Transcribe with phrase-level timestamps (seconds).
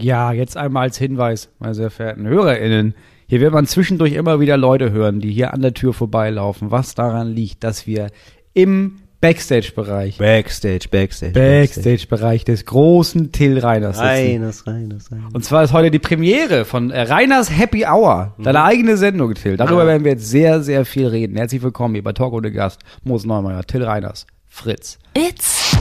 [0.00, 2.94] Ja, jetzt einmal als Hinweis, meine sehr verehrten HörerInnen.
[3.26, 6.94] Hier wird man zwischendurch immer wieder Leute hören, die hier an der Tür vorbeilaufen, was
[6.94, 8.08] daran liegt, dass wir
[8.54, 11.32] im Backstage-Bereich, Backstage, Backstage.
[11.32, 14.08] Backstage-Bereich des großen Till Reiners sitzen.
[14.08, 15.34] Reines, reines, reines.
[15.34, 19.58] Und zwar ist heute die Premiere von äh, Reiners Happy Hour, deine eigene Sendung, Till.
[19.58, 19.86] Darüber Ah.
[19.88, 21.36] werden wir jetzt sehr, sehr viel reden.
[21.36, 24.98] Herzlich willkommen hier bei Talk ohne Gast, Moos Neumeier, Till Reiners, Fritz.
[25.14, 25.76] It's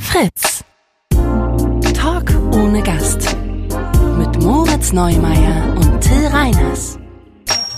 [0.00, 0.64] Fritz.
[2.58, 3.36] Ohne Gast.
[4.18, 6.98] Mit Moritz Neumeier und Till Reiners.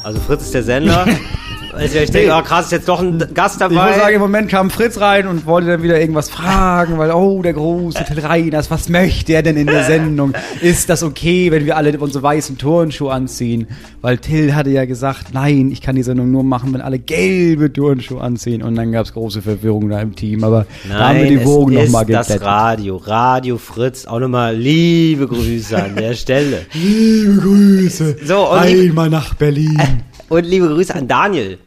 [0.03, 1.07] Also Fritz ist der Sender.
[1.73, 3.99] Also ich denke, oh krass, ist jetzt doch ein Gast Ich muss dabei.
[3.99, 7.53] sagen, im Moment kam Fritz rein und wollte dann wieder irgendwas fragen, weil, oh, der
[7.53, 10.33] große Till Reiners, was möchte er denn in der Sendung?
[10.61, 13.69] Ist das okay, wenn wir alle unsere weißen Turnschuhe anziehen?
[14.01, 17.73] Weil Till hatte ja gesagt, nein, ich kann die Sendung nur machen, wenn alle gelbe
[17.73, 18.63] Turnschuhe anziehen.
[18.63, 21.87] Und dann gab's große Verwirrung da im Team, aber da haben wir die Wogen es
[21.87, 22.47] nochmal ist das geglättet.
[22.47, 24.07] Radio, Radio Fritz.
[24.07, 26.63] Auch nochmal liebe Grüße an der Stelle.
[26.73, 29.79] Liebe Grüße, So, einmal nach Berlin.
[30.31, 31.59] Und liebe Grüße an Daniel.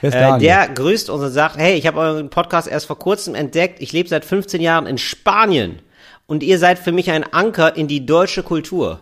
[0.00, 3.80] Äh, der grüßt uns und sagt, hey, ich habe euren Podcast erst vor kurzem entdeckt.
[3.80, 5.80] Ich lebe seit 15 Jahren in Spanien.
[6.30, 9.00] Und ihr seid für mich ein Anker in die deutsche Kultur.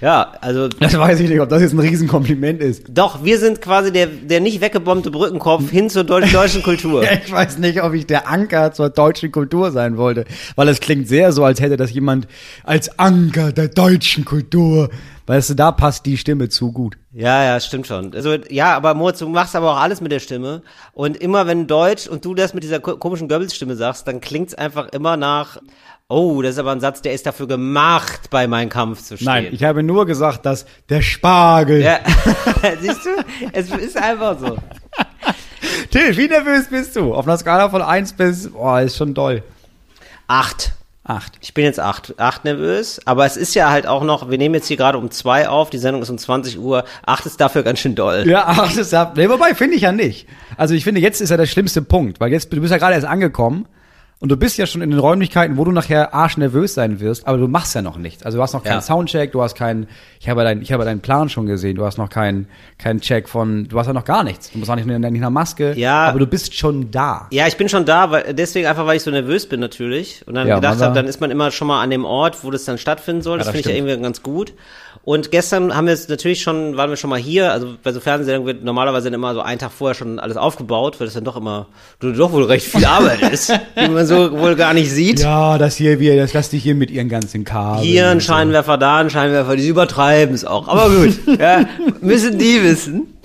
[0.00, 2.84] Ja, also das weiß ich nicht, ob das jetzt ein Riesenkompliment ist.
[2.88, 7.02] doch, wir sind quasi der, der nicht weggebombte Brückenkopf hin zur deutschen, deutschen Kultur.
[7.26, 11.08] Ich weiß nicht, ob ich der Anker zur deutschen Kultur sein wollte, weil es klingt
[11.08, 12.28] sehr so, als hätte das jemand
[12.62, 14.88] als Anker der deutschen Kultur.
[15.26, 16.96] Weißt du, da passt die Stimme zu gut.
[17.12, 18.14] Ja, ja, stimmt schon.
[18.14, 20.62] Also, ja, aber Moritz, du machst aber auch alles mit der Stimme.
[20.92, 24.54] Und immer wenn Deutsch und du das mit dieser ko- komischen Goebbels-Stimme sagst, dann klingt's
[24.54, 25.58] einfach immer nach,
[26.08, 29.26] oh, das ist aber ein Satz, der ist dafür gemacht, bei meinem Kampf zu stehen.
[29.26, 31.82] Nein, ich habe nur gesagt, dass der Spargel.
[31.82, 32.00] ja,
[32.80, 33.10] siehst du,
[33.52, 34.56] es ist einfach so.
[35.90, 37.14] Till, wie nervös bist du?
[37.14, 39.42] Auf einer Skala von 1 bis, boah, ist schon doll.
[40.26, 40.72] Acht.
[41.04, 41.32] Acht.
[41.40, 44.54] Ich bin jetzt acht, acht nervös, aber es ist ja halt auch noch, wir nehmen
[44.54, 47.62] jetzt hier gerade um zwei auf, die Sendung ist um 20 Uhr, acht ist dafür
[47.62, 48.28] ganz schön doll.
[48.28, 50.28] Ja, acht ist ja, nee, wobei, finde ich ja nicht.
[50.58, 52.92] Also ich finde, jetzt ist ja der schlimmste Punkt, weil jetzt, du bist ja gerade
[52.92, 53.66] erst angekommen
[54.20, 57.38] und du bist ja schon in den Räumlichkeiten, wo du nachher arschnervös sein wirst, aber
[57.38, 58.24] du machst ja noch nichts.
[58.24, 58.80] Also du hast noch keinen Ja.
[58.80, 59.86] Soundcheck, du hast keinen,
[60.20, 62.48] ich habe ja deinen, ich habe ja deinen Plan schon gesehen, du hast noch keinen,
[62.78, 64.50] keinen Check von, du hast ja noch gar nichts.
[64.50, 66.06] Du musst auch nicht in einer Maske, Ja.
[66.08, 67.28] aber du bist schon da.
[67.30, 70.34] Ja, ich bin schon da, weil deswegen einfach, weil ich so nervös bin natürlich und
[70.34, 72.50] dann Ja, gedacht habe, da- dann ist man immer schon mal an dem Ort, wo
[72.50, 73.38] das dann stattfinden soll.
[73.38, 74.52] Das, das finde ich ja irgendwie ganz gut.
[75.02, 77.52] Und gestern haben wir es natürlich schon, waren wir schon mal hier.
[77.52, 81.00] Also bei so Fernsehsendungen wird normalerweise dann immer so einen Tag vorher schon alles aufgebaut,
[81.00, 81.66] weil das dann doch immer,
[82.00, 85.20] du doch wohl recht viel Arbeit ist, die man so wohl gar nicht sieht.
[85.20, 87.84] Ja, das hier, wir, das lass dich hier mit ihren ganzen Kabeln.
[87.84, 88.32] Hier ein und so.
[88.32, 90.68] Scheinwerfer, da ein Scheinwerfer, die übertreiben es auch.
[90.68, 91.64] Aber gut, ja,
[92.00, 93.18] müssen die wissen.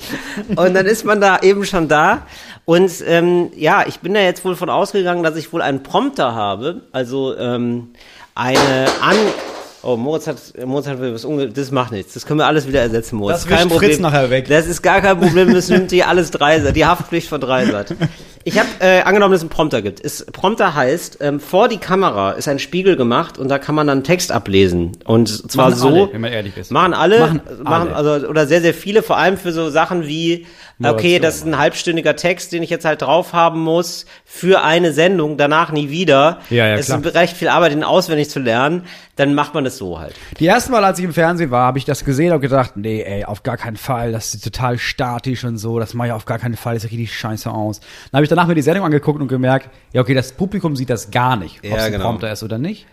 [0.56, 2.26] Und dann ist man da eben schon da.
[2.66, 6.34] Und ähm, ja, ich bin da jetzt wohl von ausgegangen, dass ich wohl einen Prompter
[6.34, 6.82] habe.
[6.92, 7.90] Also ähm,
[8.36, 9.16] eine an.
[9.84, 12.14] Oh, Moritz hat, Moritz hat was unge das macht nichts.
[12.14, 13.44] Das können wir alles wieder ersetzen, Moritz.
[13.44, 14.48] Das wischt Fritz nachher weg.
[14.48, 17.94] Das ist gar kein Problem, das nimmt die alles Dreisat, die Haftpflicht von Dreisat.
[18.46, 20.04] Ich habe äh, angenommen, dass es einen Prompter gibt.
[20.04, 23.88] Es, Prompter heißt, ähm, vor die Kamera ist ein Spiegel gemacht und da kann man
[23.88, 24.92] dann Text ablesen.
[25.06, 25.88] Und zwar Machen so.
[25.88, 26.70] alle, wenn man ehrlich ist.
[26.70, 27.96] Machen alle, Machen machen, alle.
[27.96, 30.46] also oder sehr, sehr viele, vor allem für so Sachen wie,
[30.82, 34.94] okay, das ist ein halbstündiger Text, den ich jetzt halt drauf haben muss für eine
[34.94, 36.40] Sendung, danach nie wieder.
[36.50, 37.06] Ja, ja, es klar.
[37.06, 38.84] ist recht viel Arbeit, den auswendig zu lernen,
[39.16, 40.16] dann macht man das so halt.
[40.40, 43.02] Die erste Mal, als ich im Fernsehen war, habe ich das gesehen und gedacht, nee,
[43.02, 46.26] ey, auf gar keinen Fall, das ist total statisch und so, das mache ich auf
[46.26, 47.80] gar keinen Fall, das sieht richtig scheiße aus.
[47.80, 50.90] Dann habe ich danach mir die Sendung angeguckt und gemerkt, ja, okay, das Publikum sieht
[50.90, 52.06] das gar nicht, ob Ja, es ein genau.
[52.06, 52.88] Prompter ist oder nicht.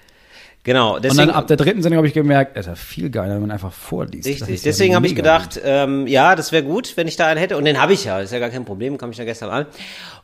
[0.63, 3.09] Genau, Und deswegen, dann ab der dritten Sendung habe ich gemerkt, es ist ja viel
[3.09, 4.27] geiler, wenn man einfach vorliest.
[4.29, 7.41] Richtig, ja deswegen habe ich gedacht, ähm, ja, das wäre gut, wenn ich da einen
[7.41, 7.57] hätte.
[7.57, 9.67] Und den habe ich ja, ist ja gar kein Problem, kam ich ja gestern an.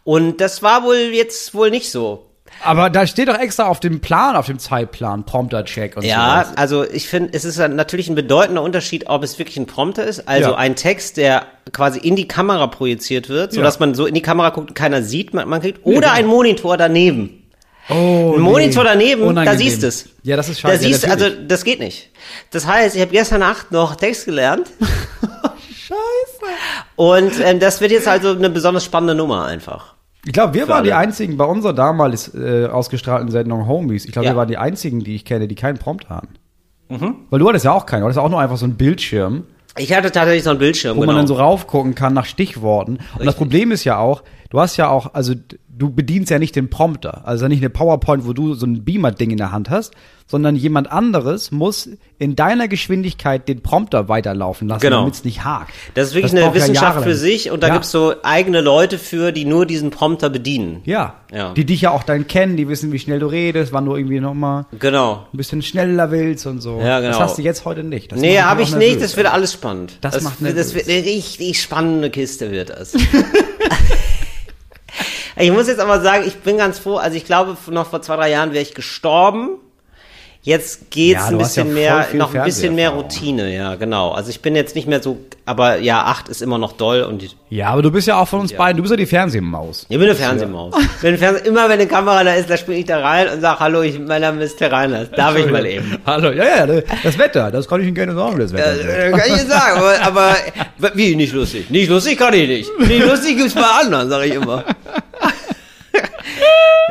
[0.04, 2.26] Und das war wohl jetzt wohl nicht so.
[2.62, 6.56] Aber da steht doch extra auf dem Plan, auf dem Zeitplan, Prompter-Check und Ja, sowas.
[6.56, 10.28] also ich finde, es ist natürlich ein bedeutender Unterschied, ob es wirklich ein Prompter ist,
[10.28, 10.56] also Ja.
[10.56, 13.56] ein Text, der quasi in die Kamera projiziert wird, Ja.
[13.56, 16.26] sodass man so in die Kamera guckt und keiner sieht, man, man kriegt, oder ein
[16.26, 17.42] Monitor daneben.
[17.88, 19.58] Oh, Ein Monitor daneben, da Unangenehm.
[19.58, 20.08] siehst du es.
[20.24, 20.82] Ja, das ist Da scheiße.
[20.84, 22.10] siehst du, ja, also das geht nicht.
[22.50, 24.66] Das heißt, ich habe gestern Nacht noch Text gelernt
[25.70, 25.94] Scheiße.
[26.96, 29.94] und ähm, das wird jetzt also eine besonders spannende Nummer einfach.
[30.24, 31.02] Ich glaube, wir Für waren die alle.
[31.06, 34.04] einzigen bei unserer damals äh, ausgestrahlten Sendung Homies.
[34.04, 34.32] Ich glaube, Ja.
[34.32, 36.28] wir waren die einzigen, die ich kenne, die keinen Prompt hatten.
[36.88, 37.14] Mhm.
[37.30, 39.44] Weil du hattest ja auch keinen, du hattest auch nur einfach so einen Bildschirm,
[39.78, 41.12] Ich hatte tatsächlich so einen Bildschirm, wo genau.
[41.12, 42.98] man dann so raufgucken kann nach Stichworten.
[43.18, 43.36] Und das.
[43.36, 46.70] Problem ist ja auch, du hast ja auch, also d- du bedienst ja nicht den
[46.70, 47.26] Prompter.
[47.26, 49.92] Also nicht eine PowerPoint, wo du so ein Beamer-Ding in der Hand hast,
[50.26, 51.88] sondern jemand anderes muss
[52.18, 55.00] in deiner Geschwindigkeit den Prompter weiterlaufen lassen, Genau.
[55.00, 55.72] damit es nicht hakt.
[55.94, 57.04] Das ist wirklich Das eine ja Wissenschaft jahrelang.
[57.08, 57.74] für sich und da Ja.
[57.74, 60.80] gibt's so eigene Leute für, die nur diesen Prompter bedienen.
[60.84, 61.14] Ja.
[61.32, 61.52] Ja.
[61.52, 64.18] Die dich ja auch dann kennen, die wissen, wie schnell du redest, wann du irgendwie
[64.20, 65.26] nochmal Genau.
[65.32, 66.80] ein bisschen schneller willst und so.
[66.80, 67.12] Ja, genau.
[67.12, 68.10] Das hast du jetzt heute nicht.
[68.12, 69.98] Das nee, habe ich nicht, das wird alles spannend.
[70.00, 70.74] Das macht das nervös.
[70.74, 72.94] wird eine richtig spannende Kiste wird das.
[75.36, 78.16] ich muss jetzt aber sagen, ich bin ganz froh, also ich glaube, noch vor zwei,
[78.16, 79.60] drei Jahren wäre ich gestorben.
[80.46, 82.90] Jetzt geht's Ja, ein ja bisschen voll mehr, noch ein bisschen mehr.
[82.90, 84.12] Routine, ja, genau.
[84.12, 87.24] Also ich bin jetzt nicht mehr so, aber ja, acht ist immer noch doll und
[87.50, 89.86] Ja, aber du bist ja auch von uns beiden, du bist ja die Fernsehmaus.
[89.88, 90.72] ich bin eine Fernsehmaus.
[91.00, 93.58] Wenn Fernseh, immer wenn eine Kamera da ist, da springe ich da rein und sag,
[93.58, 95.10] hallo, ich, mein Name ist Terrainers.
[95.10, 95.98] Darf ich mal eben?
[96.06, 99.06] Hallo, ja, ja, das Wetter, das kann ich Ihnen gerne sagen, das Wetter.
[99.06, 100.36] Äh, kann ich nicht sagen, aber, aber
[100.94, 101.70] wie nicht lustig?
[101.70, 102.70] Nicht lustig kann ich nicht.
[102.86, 104.62] Nicht lustig gibt's bei anderen, sage ich immer.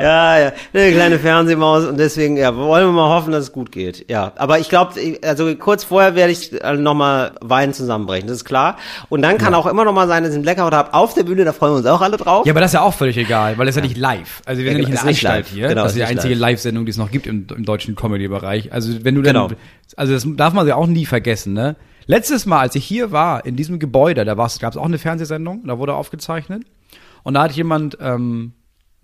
[0.02, 3.72] Ja, ja, eine kleine Fernsehmaus und deswegen, ja, wollen wir mal hoffen, dass es gut
[3.72, 4.10] geht.
[4.10, 4.94] Ja, aber ich glaube,
[5.24, 8.78] also kurz vorher werde ich äh, nochmal Wein zusammenbrechen, das ist klar.
[9.10, 11.24] Und dann kann auch immer noch mal sein, dass ich einen Blackout habe auf der
[11.24, 12.46] Bühne, da freuen wir uns auch alle drauf.
[12.46, 14.42] Ja, aber das ist ja auch völlig egal, weil das ist ja nicht live.
[14.46, 15.54] Also wir Ja, sind ja nicht in genau, der ist nicht Anstalt live.
[15.54, 15.68] hier.
[15.70, 16.42] Genau, das ist die einzige live.
[16.52, 18.72] Live-Sendung, die es noch gibt im, im deutschen Comedy-Bereich.
[18.74, 19.50] Also wenn du dann, Genau.
[19.96, 21.76] also das darf man ja auch nie vergessen, ne?
[22.08, 25.64] Letztes Mal, als ich hier war, in diesem Gebäude, da gab es auch eine Fernsehsendung,
[25.66, 26.62] da wurde aufgezeichnet.
[27.24, 28.54] Und da hat jemand, ähm,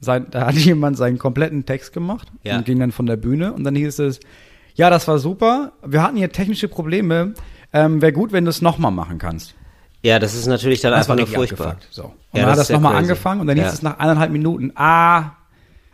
[0.02, 2.58] sein, da hat jemand seinen kompletten Text gemacht Ja.
[2.58, 4.20] und ging dann von der Bühne und dann hieß es,
[4.76, 7.34] ja, das war super, wir hatten hier technische Probleme,
[7.74, 9.56] ähm, wäre gut, wenn du es nochmal machen kannst.
[10.04, 11.68] Ja, das ist natürlich dann Das einfach nur furchtbar.
[11.74, 11.94] abgefuckt.
[11.94, 12.04] So.
[12.06, 13.74] Und Ja, dann das hat das nochmal angefangen und dann hieß Ja.
[13.74, 15.32] es nach eineinhalb Minuten, ah,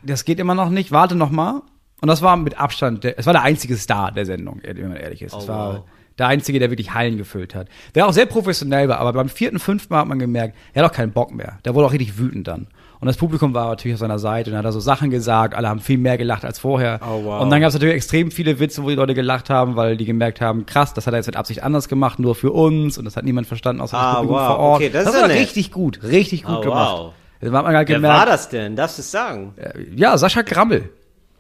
[0.03, 1.61] das geht immer noch nicht, warte noch mal.
[1.99, 4.97] Und das war mit Abstand, der, es war der einzige Star der Sendung, wenn man
[4.97, 5.33] ehrlich ist.
[5.35, 5.83] Es Oh, war wow.
[6.19, 7.67] der einzige, der wirklich Hallen gefüllt hat.
[7.95, 10.91] Der auch sehr professionell war, aber beim vierten, fünften Mal hat man gemerkt, er hat
[10.91, 11.57] auch keinen Bock mehr.
[11.65, 12.67] Der wurde auch richtig wütend dann.
[12.99, 15.69] Und das Publikum war natürlich auf seiner Seite und hat er so Sachen gesagt, alle
[15.69, 16.99] haben viel mehr gelacht als vorher.
[17.03, 17.41] Oh, wow.
[17.41, 20.05] Und dann gab es natürlich extrem viele Witze, wo die Leute gelacht haben, weil die
[20.05, 23.05] gemerkt haben, krass, das hat er jetzt mit Absicht anders gemacht, nur für uns und
[23.05, 24.47] das hat niemand verstanden, außer Ah, das Publikum wow.
[24.47, 24.75] vor Ort.
[24.81, 25.37] Okay, das ist war nett.
[25.37, 26.93] richtig gut, richtig gut Oh, gemacht.
[26.97, 27.13] wow.
[27.39, 28.75] Da hat man halt Wer gemerkt, war das denn?
[28.75, 29.53] Darfst du es sagen?
[29.95, 30.89] ja, Sascha Grammel.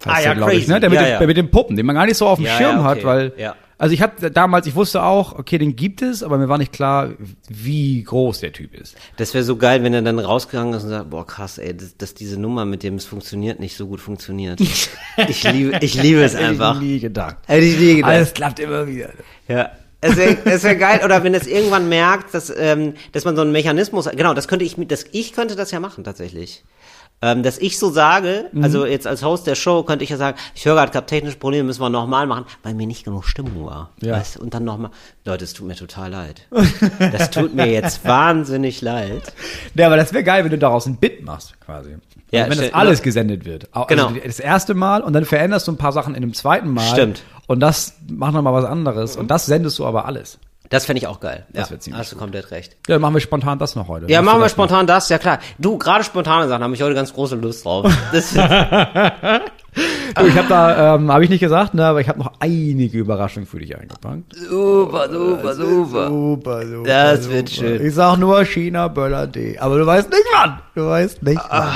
[0.05, 0.71] Ah, ja, glaub ich, crazy.
[0.71, 0.79] ne?
[0.79, 1.17] Der mit, Ja, den, ja.
[1.17, 3.05] der mit den Puppen, den man gar nicht so auf dem Schirm ja, hat, okay.
[3.07, 3.55] weil, Ja.
[3.79, 6.71] Also ich habe damals, ich wusste auch, okay, den gibt es, aber mir war nicht
[6.71, 7.11] klar,
[7.47, 8.95] wie groß der Typ ist.
[9.17, 11.95] Das wäre so geil, wenn er dann rausgegangen ist und sagt, boah krass, ey, dass,
[11.95, 14.59] dass diese Nummer, mit dem es funktioniert, nicht so gut funktioniert.
[15.27, 16.75] ich liebe, ich liebe es einfach.
[16.75, 17.37] Hätte ich nie gedacht.
[17.45, 18.11] Hätte ich nie gedacht.
[18.11, 19.09] Alles klappt immer wieder.
[19.47, 19.71] Ja.
[20.01, 23.41] Es wäre es wär geil, oder wenn es irgendwann merkt, dass, ähm, dass man so
[23.41, 26.63] einen Mechanismus, genau, das könnte ich mit, das, ich könnte das ja machen, tatsächlich.
[27.19, 28.63] Ähm, dass ich so sage, Mhm.
[28.63, 31.37] also jetzt als Host der Show könnte ich ja sagen, ich höre gerade, gab technische
[31.37, 33.89] Probleme, müssen wir nochmal machen, weil mir nicht genug Stimmung war.
[34.01, 34.13] Ja.
[34.13, 34.37] Weißt?
[34.37, 34.91] Und dann nochmal,
[35.25, 36.41] Leute, es tut mir total leid.
[37.11, 39.33] Das tut mir jetzt wahnsinnig leid.
[39.73, 41.95] Ja, aber das wäre geil, wenn du daraus ein Bit machst, quasi.
[42.31, 43.73] Ja, also wenn das alles gesendet wird.
[43.73, 44.07] Au- Genau.
[44.09, 46.83] Also das erste Mal und dann veränderst du ein paar Sachen in dem zweiten Mal.
[46.91, 47.23] Stimmt.
[47.47, 49.15] Und das macht nochmal was anderes.
[49.15, 50.37] Und das sendest du aber alles.
[50.69, 51.45] Das fände ich auch geil.
[51.53, 52.73] Das ja, ziemlich hast du komplett recht.
[52.87, 54.07] Ja, dann machen wir spontan das noch heute.
[54.11, 54.65] Ja, machen wir das noch?
[54.65, 55.39] spontan das, ja klar.
[55.57, 57.91] Du, gerade spontane Sachen habe ich heute ganz große Lust drauf.
[58.11, 58.33] Das,
[60.15, 62.97] Du, ich habe da, ähm, habe ich nicht gesagt, ne, aber ich habe noch einige
[62.97, 64.33] Überraschungen für dich eingepackt.
[64.35, 66.07] super, super, super.
[66.07, 66.83] Super, super.
[66.83, 67.85] Das wird schön.
[67.85, 69.59] Ich sag nur China Böller D.
[69.59, 70.59] Aber du weißt nicht wann.
[70.73, 71.73] Du weißt nicht wann.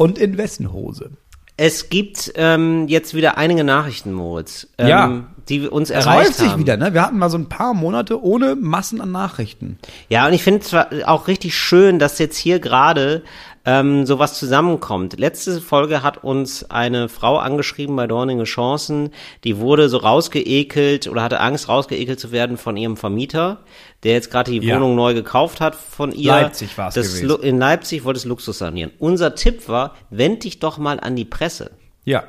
[0.00, 1.10] Und in wessen Hose?
[1.60, 5.24] Es gibt ähm, jetzt wieder einige Nachrichten, Moritz, ähm, Ja.
[5.48, 6.60] die uns Es erreicht häuft sich haben.
[6.60, 6.94] wieder, ne?
[6.94, 9.76] Wir hatten mal so ein paar Monate ohne Massen an Nachrichten.
[10.08, 13.24] Ja, und ich finde es zwar auch richtig schön, dass jetzt hier gerade
[13.70, 15.18] ähm, sowas zusammenkommt.
[15.18, 19.10] Letzte Folge hat uns eine Frau angeschrieben bei Dorninge Chancen,
[19.44, 23.58] die wurde so rausgeekelt oder hatte Angst, rausgeekelt zu werden von ihrem Vermieter,
[24.04, 24.76] der jetzt gerade die Ja.
[24.76, 26.30] Wohnung neu gekauft hat von ihr.
[26.32, 27.28] Leipzig gewesen.
[27.28, 28.90] Lu- In Leipzig wollte es Luxus sanieren.
[28.98, 31.72] Unser Tipp war, wend dich doch mal an die Presse.
[32.04, 32.24] Ja.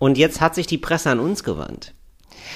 [0.00, 1.94] Und jetzt hat sich die Presse an uns gewandt.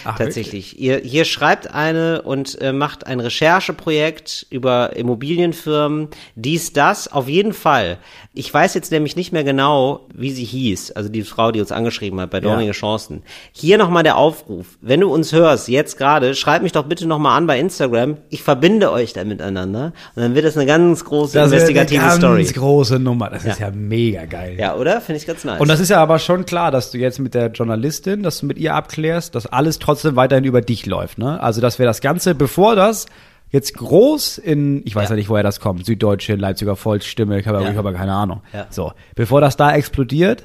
[0.04, 0.78] Ach, Tatsächlich.
[0.78, 7.52] Ihr, hier schreibt eine und äh, macht ein Rechercheprojekt über Immobilienfirmen, dies, das, auf jeden
[7.52, 7.98] Fall.
[8.34, 11.72] Ich weiß jetzt nämlich nicht mehr genau, wie sie hieß, also die Frau, die uns
[11.72, 13.22] angeschrieben hat bei Dornige Chancen.
[13.52, 14.78] Hier nochmal der Aufruf.
[14.80, 18.18] Wenn du uns hörst, jetzt gerade, schreib mich doch bitte nochmal an bei Instagram.
[18.28, 19.92] Ich verbinde euch da miteinander.
[20.14, 22.44] Und dann wird das eine ganz große Das investigative eine ganz Story.
[22.44, 23.30] große Nummer.
[23.30, 24.56] Das ist ja mega geil.
[24.58, 25.00] Ja, oder?
[25.00, 25.60] Finde ich ganz nice.
[25.60, 28.46] Und das ist ja aber schon klar, dass du jetzt mit der Journalistin, dass du
[28.46, 31.18] mit ihr abklärst, dass alles trotzdem weiterhin über dich läuft.
[31.18, 31.40] Ne?
[31.42, 33.06] Also, dass wir das Ganze, bevor das
[33.50, 35.16] jetzt groß in, ich weiß ja, Ja.
[35.16, 37.74] nicht, woher das kommt, Süddeutsche, Leipziger Volksstimme, ich habe Ja.
[37.74, 38.42] habe keine Ahnung.
[38.52, 38.66] Ja.
[38.70, 40.44] So, bevor das da explodiert,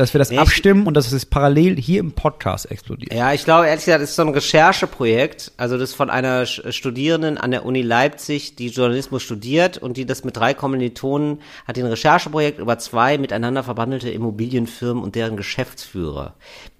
[0.00, 3.12] dass wir das Nee, ich- abstimmen und dass es parallel hier im Podcast explodiert.
[3.12, 5.52] Ja, ich glaube, ehrlich gesagt, es ist so ein Rechercheprojekt.
[5.56, 10.24] Also das von einer Studierenden an der Uni Leipzig, die Journalismus studiert und die das
[10.24, 16.34] mit drei Kommilitonen hat ein Rechercheprojekt über zwei miteinander verbandelte Immobilienfirmen und deren Geschäftsführer,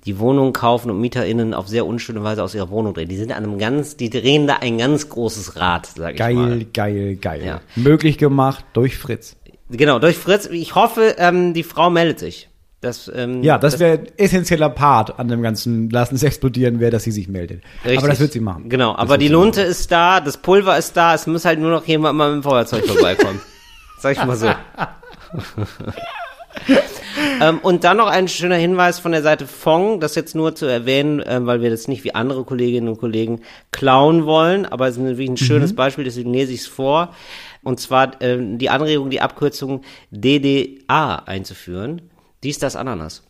[0.07, 3.09] die Wohnungen kaufen und MieterInnen auf sehr unschöne Weise aus ihrer Wohnung drehen.
[3.09, 6.35] Die sind an einem ganz, die drehen da ein ganz großes Rad, sag ich mal.
[6.35, 7.43] Geil, geil, geil.
[7.45, 7.61] Ja.
[7.77, 9.37] Möglich gemacht durch Fritz.
[9.71, 10.47] Genau, durch Fritz.
[10.47, 12.49] Ich hoffe, ähm, die Frau meldet sich.
[12.81, 17.05] Das, ähm, Ja, das wäre essentieller Part an dem ganzen Lassen es explodieren, wäre, dass
[17.05, 17.63] sie sich meldet.
[17.85, 17.99] Richtig.
[17.99, 18.71] Aber das wird sie machen.
[18.71, 21.71] Genau, Das aber die Lunte ist da, das Pulver ist da, es muss halt nur
[21.71, 23.41] noch jemand mal mit dem Feuerzeug vorbeikommen.
[23.99, 24.49] Sag ich mal so.
[27.41, 30.67] ähm, und dann noch ein schöner Hinweis von der Seite Fong, das jetzt nur zu
[30.67, 33.41] erwähnen, ähm, weil wir das nicht wie andere Kolleginnen und Kollegen
[33.73, 35.37] klauen wollen, aber es ist wirklich ein Mhm.
[35.37, 37.15] schönes Beispiel, deswegen lese ich es vor.
[37.63, 42.01] Und zwar ähm, die Anregung, die Abkürzung DDA einzuführen.
[42.43, 43.23] Dies, das, Ananas.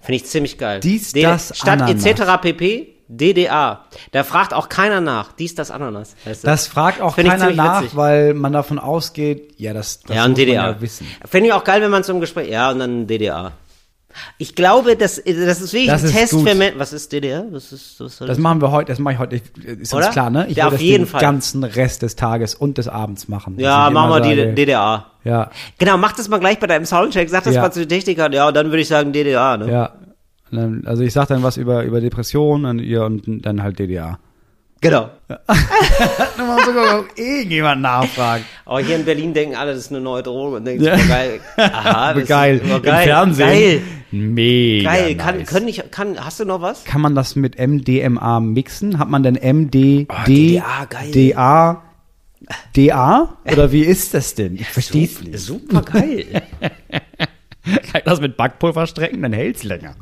[0.00, 0.80] Finde ich ziemlich geil.
[0.80, 2.04] Dies, D- das, Statt Ananas.
[2.04, 2.22] etc.
[2.40, 2.88] pp.
[3.08, 3.84] DDA.
[4.12, 5.32] Da fragt auch keiner nach.
[5.32, 6.16] Dies, das, Ananas.
[6.24, 7.96] Heißt Das fragt auch Finde ich keiner nach, witzig.
[7.96, 10.66] weil man davon ausgeht, ja, das, das ja, und muss man DDA.
[10.70, 11.06] ja wissen.
[11.28, 13.52] Finde ich auch geil, wenn man zum Gespräch, ja, und dann DDA.
[14.38, 16.48] Ich glaube, das, das ist wirklich Das ein ist Test gut.
[16.48, 16.78] für Menschen.
[16.78, 17.44] Was ist DDR?
[17.50, 20.08] Was ist, was soll Das machen wir heute, das mache ich heute, ist uns Oder?
[20.10, 20.46] klar, ne?
[20.48, 21.20] Ich Ja, will auf das jeden den Fall.
[21.20, 23.58] ganzen Rest des Tages und des Abends machen.
[23.58, 25.06] Ja, machen wir die sage, DDA.
[25.24, 27.28] Ja, Genau, mach das mal gleich bei deinem Soundcheck.
[27.28, 27.62] Sag das Ja.
[27.62, 28.32] mal zu den Technikern.
[28.32, 29.70] Ja, und dann würde ich sagen DDA, ne?
[29.70, 29.92] ja.
[30.50, 34.18] Dann- Also ich sag dann was über, über Depressionen und, und dann halt DDA.
[34.82, 35.10] Genau.
[35.28, 38.44] Mal sogar ob irgendjemand nachfragt.
[38.66, 40.96] Aber hier in Berlin denken alle, das ist eine neue Droge und denken, Ja.
[40.96, 41.40] geil.
[41.56, 42.56] Aha, das geil.
[42.58, 43.04] Ist, oh, Im geil.
[43.04, 43.46] Fernsehen.
[43.48, 43.82] Geil.
[44.10, 45.14] Mega Geil.
[45.16, 45.48] Kann, nice.
[45.48, 46.84] können ich, kann, hast du noch was?
[46.84, 48.98] Kann man das mit MDMA mixen?
[48.98, 51.10] Hat man denn MD, Oh, D, DDA, geil.
[51.12, 51.82] DA,
[52.76, 53.36] DA?
[53.50, 54.56] Oder wie ist das denn?
[54.56, 55.38] Ich verstehe es nicht.
[55.38, 56.42] Super geil.
[57.64, 59.22] Kann ich das mit Backpulver strecken?
[59.22, 59.94] Dann hält's länger.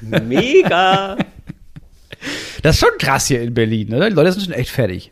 [0.00, 1.16] Mega.
[2.62, 4.08] Das ist schon krass hier in Berlin, oder?
[4.08, 5.10] Die Leute sind schon echt fertig.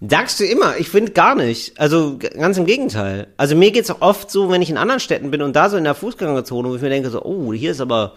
[0.00, 1.78] Sagst du immer, ich finde gar nicht.
[1.78, 3.28] Also ganz im Gegenteil.
[3.36, 5.76] Also mir geht's auch oft so, wenn ich in anderen Städten bin und da so
[5.76, 8.14] in der Fußgängerzone, wo ich mir denke so, oh, hier ist aber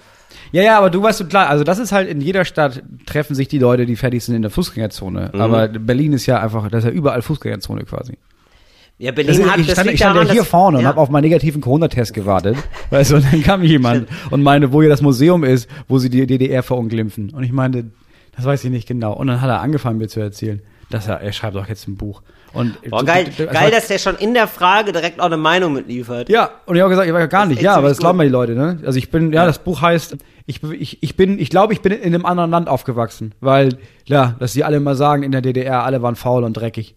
[0.52, 3.36] Ja, ja, aber du weißt so klar, also das ist halt in jeder Stadt treffen
[3.36, 5.32] sich die Leute, die fertig sind in der Fußgängerzone.
[5.34, 5.42] Mhm.
[5.42, 8.18] Aber Berlin ist ja einfach, das ist ja überall Fußgängerzone quasi.
[8.98, 10.90] ja Berlin Das, hat ich stand, ich stand daran, ja hier vorne und ja.
[10.90, 12.58] habe auf meinen negativen Corona-Test gewartet.
[12.90, 16.10] weißt du, und dann kam jemand und meinte, wo hier das Museum ist, wo sie
[16.10, 17.30] die DDR verunglimpfen.
[17.30, 17.92] Und ich meinte,
[18.36, 19.14] das weiß ich nicht genau.
[19.14, 21.98] Und dann hat er angefangen, mir zu erzählen, dass er, er schreibt doch jetzt ein
[21.98, 22.22] Buch.
[22.54, 25.74] Und Boah, geil, das geil, dass der schon in der Frage direkt auch eine Meinung
[25.74, 26.30] mitliefert.
[26.30, 27.62] Ja, und ich habe gesagt, ich war gar Das nicht.
[27.62, 28.26] Ja, aber das glauben gut.
[28.26, 28.80] mir die Leute, ne?
[28.86, 30.16] Also ich bin, ja, das Buch heißt,
[30.46, 34.36] ich, ich, ich bin, ich glaube, ich bin in einem anderen Land aufgewachsen, weil, ja,
[34.40, 36.96] dass sie alle immer sagen, in der DDR, alle waren faul und dreckig.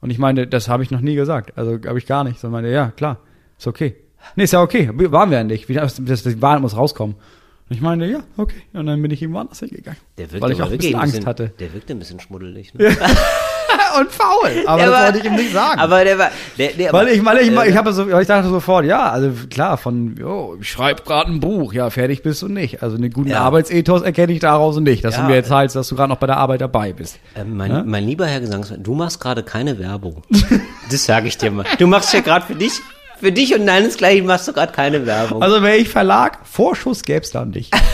[0.00, 1.56] Und ich meine, das habe ich noch nie gesagt.
[1.56, 2.40] Also habe ich gar nicht.
[2.40, 3.18] So meine, ja, klar,
[3.58, 3.96] ist okay.
[4.34, 4.90] Nee, ist ja okay.
[4.92, 5.68] Waren wir ja nicht.
[5.70, 7.16] Das, das, die Wahl muss rauskommen.
[7.68, 8.62] Und ich meine, ja, okay.
[8.74, 9.98] Und dann bin ich irgendwo anders hingegangen.
[10.38, 11.52] Weil ich auch ein wirklich bisschen Angst bisschen, hatte.
[11.58, 12.72] Der wirkte ein bisschen schmuddelig.
[12.74, 12.86] Ne?
[13.98, 14.50] und faul.
[14.66, 15.80] Aber Der das war- wollte ich ihm nicht sagen.
[15.80, 18.84] Aber der war, der, der Weil ich, weil ich, äh, ich so, ich dachte sofort,
[18.84, 22.84] ja, also klar, von, jo, ich schreibe gerade ein Buch, ja, fertig bist du nicht.
[22.84, 23.40] Also einen guten Ja.
[23.40, 25.22] Arbeitsethos erkenne ich daraus nicht, dass Ja.
[25.22, 27.18] du mir jetzt teilst, dass du gerade noch bei der Arbeit dabei bist.
[27.34, 30.22] Äh, mein, mein lieber Herr Gesangsmann, du machst gerade keine Werbung.
[30.90, 31.64] das sage ich dir mal.
[31.80, 32.74] Du machst ja gerade für dich,
[33.18, 35.42] für dich und deinesgleichen machst du gerade keine Werbung.
[35.42, 37.74] Also wäre ich Verlag, Vorschuss gäb's da nicht.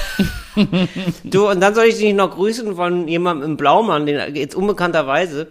[1.24, 5.48] Du, und dann soll ich dich noch grüßen von jemandem im Blaumann, den jetzt unbekannterweise,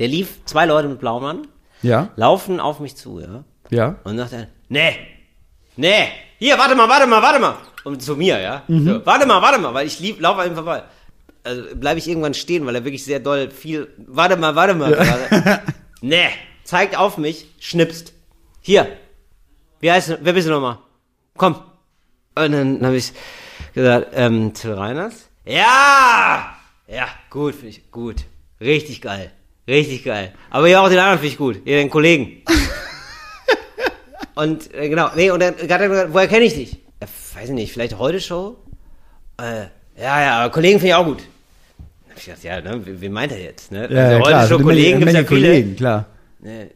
[0.00, 1.46] der lief, zwei Leute mit Blaumann,
[1.80, 3.44] Ja, laufen auf mich zu, ja.
[3.70, 3.94] ja.
[4.02, 4.96] Und sagt er, nee,
[5.76, 6.08] nee,
[6.40, 7.54] hier, warte mal, warte mal, warte mal.
[7.84, 8.62] Und zu mir, ja.
[8.66, 8.84] Mhm.
[8.84, 10.82] So, warte mal, warte mal, weil ich lieb, laufe ihm vorbei.
[11.44, 15.62] Also bleibe ich irgendwann stehen, weil er wirklich sehr doll viel, warte mal, warte mal.
[16.00, 16.30] nee,
[16.64, 18.13] zeigt auf mich, schnipst.
[18.66, 18.86] Hier,
[19.80, 20.78] wie heißt wer bist du nochmal?
[21.36, 21.56] Komm.
[22.34, 23.12] Und dann habe ich
[23.74, 25.28] gesagt, ähm, Till Reiners?
[25.44, 26.56] Ja!
[26.88, 28.24] Ja, gut, finde ich, gut.
[28.62, 29.30] Richtig geil.
[29.68, 30.32] Richtig geil.
[30.48, 31.60] Aber ja, auch den anderen finde ich gut.
[31.66, 32.42] Hier, den Kollegen.
[34.34, 36.72] Und äh, genau, nee, und dann hat er gesagt, woher kenne ich dich?
[37.00, 38.56] Ja, weiß ich nicht, vielleicht heute Show?
[39.38, 39.66] Äh,
[40.00, 41.18] ja, ja, aber Kollegen finde ich auch gut.
[41.18, 43.70] Dann hab ich gedacht, ja, ne, wen- meint er jetzt?
[43.70, 43.86] Ne?
[43.92, 44.48] Ja, ja, klar.
[44.48, 45.28] Show eine Kollegen gibt's ja viele.
[45.28, 46.06] Kollegen, klar.
[46.40, 46.66] Nee,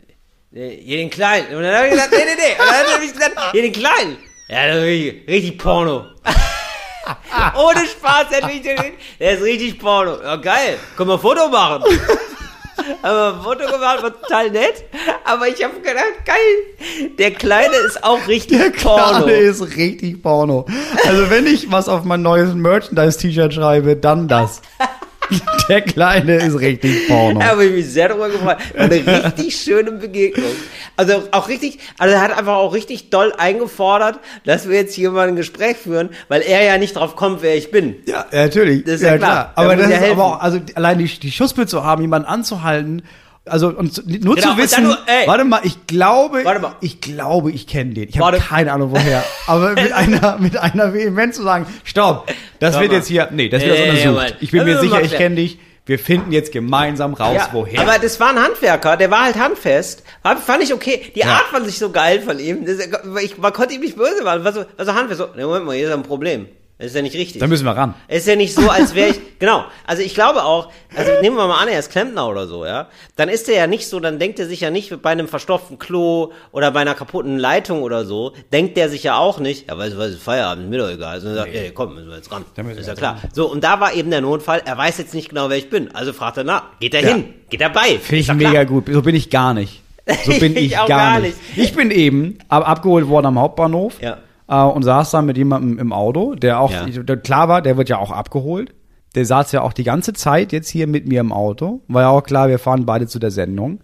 [0.50, 1.54] nee, hier den Kleinen.
[1.54, 2.52] Und dann habe ich gesagt, nee, nee, nee.
[2.52, 4.18] Und dann habe ich gesagt, hier den Kleinen.
[4.48, 6.06] Ja, das ist richtig, richtig Porno.
[7.56, 8.78] Ohne Spaß, der, hat richtig,
[9.18, 10.22] der ist richtig Porno.
[10.22, 10.78] Ja, geil.
[10.96, 11.84] Können wir ein Foto machen?
[13.02, 14.84] Aber ein Foto gemacht, war total nett.
[15.24, 17.08] Aber ich habe gedacht, geil.
[17.18, 19.24] Der Kleine ist auch richtig Porno.
[19.24, 20.66] Kleine ist richtig Porno.
[21.06, 24.62] Also wenn ich was auf mein neues Merchandise-T-Shirt schreibe, dann das.
[25.68, 27.40] Der Kleine ist richtig Porno.
[27.40, 28.56] Da habe ich mich sehr darüber gefreut.
[28.75, 30.50] War eine richtig schöne Begegnung.
[30.97, 35.11] Also auch richtig, also er hat einfach auch richtig doll eingefordert, dass wir jetzt hier
[35.11, 37.97] mal ein Gespräch führen, weil er ja nicht drauf kommt, wer ich bin.
[38.06, 38.85] Ja, ja, natürlich.
[38.85, 39.52] Das ist ja klar.
[39.54, 40.20] Da Aber das ja ist helfen.
[40.20, 43.02] aber auch, also allein die, die Schussbild zu haben, jemanden anzuhalten,
[43.50, 45.26] also und nur Genau, zu wissen, nur, ey.
[45.26, 46.76] warte mal, ich glaube, mal.
[46.80, 48.08] ich glaube, ich kenne den.
[48.08, 49.24] Ich habe keine Ahnung woher.
[49.46, 52.96] Aber mit einer, mit einer Vehemenz zu sagen, stopp, das Schau wird mal.
[52.98, 54.14] jetzt hier, nee, das wird Ja, ja, ja, untersucht.
[54.16, 54.32] Mann.
[54.40, 55.58] ich bin mir Also, sicher, ich kenne dich.
[55.86, 57.80] Wir finden jetzt gemeinsam raus, Ja, woher.
[57.80, 60.02] aber das war ein Handwerker, der war halt handfest.
[60.22, 61.10] Fand ich okay.
[61.14, 62.66] Die Art fand ich so geil von ihm.
[62.66, 62.76] Das,
[63.22, 64.44] ich, man konnte ihm nicht böse machen.
[64.44, 65.18] War so, war so handfest.
[65.18, 66.46] So, ne, Moment mal, hier ist ein Problem.
[66.78, 67.40] Das ist ja nicht richtig.
[67.40, 67.94] da müssen wir ran.
[68.06, 69.64] Es ist ja nicht so, als wäre ich, genau.
[69.85, 72.87] Also ich glaube auch, also nehmen wir mal an, er ist Klempner oder so, ja.
[73.16, 75.80] Dann ist er ja nicht so, dann denkt er sich ja nicht bei einem verstopften
[75.80, 79.76] Klo oder bei einer kaputten Leitung oder so, denkt er sich ja auch nicht, ja,
[79.76, 81.14] weißt du was, ist Feierabend, mir doch egal.
[81.14, 82.44] Also er sagt, ey, komm, müssen wir jetzt ran.
[82.54, 83.18] Da müssen wir ist ja klar.
[83.32, 85.92] So, und da war eben der Notfall, er weiß jetzt nicht genau, wer ich bin.
[85.97, 87.08] Also fragt er nach, geht er Ja.
[87.14, 87.35] hin?
[87.50, 87.99] Geht er bei?
[87.99, 88.64] Finde ich mega klar.
[88.66, 88.85] gut.
[88.88, 89.82] So bin ich gar nicht.
[90.25, 91.37] So bin ich, Ich auch gar, gar nicht.
[91.56, 94.18] Ich bin eben ab, abgeholt worden am Hauptbahnhof Ja.
[94.48, 96.86] Äh, und saß dann mit jemandem im Auto, der auch, Ja.
[96.86, 98.74] der, klar war, der wird ja auch abgeholt.
[99.14, 101.80] Der saß ja auch die ganze Zeit jetzt hier mit mir im Auto.
[101.88, 103.80] War ja auch klar, wir fahren beide zu der Sendung.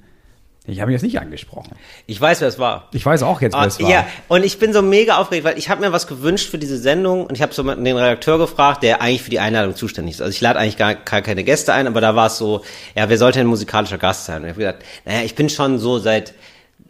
[0.66, 1.72] Ich habe ihn jetzt nicht angesprochen.
[2.06, 2.88] Ich weiß, wer es war.
[2.92, 3.90] Ich weiß auch jetzt, wer Ah, es war.
[3.90, 6.78] Ja, und ich bin so mega aufgeregt, weil ich habe mir was gewünscht für diese
[6.78, 10.20] Sendung und ich habe so den Redakteur gefragt, der eigentlich für die Einladung zuständig ist.
[10.22, 12.62] Also ich lade eigentlich gar, gar keine Gäste ein, aber da war es so,
[12.94, 14.36] ja, wer sollte ein musikalischer Gast sein?
[14.42, 16.32] Und ich habe gesagt, naja, ich bin schon so seit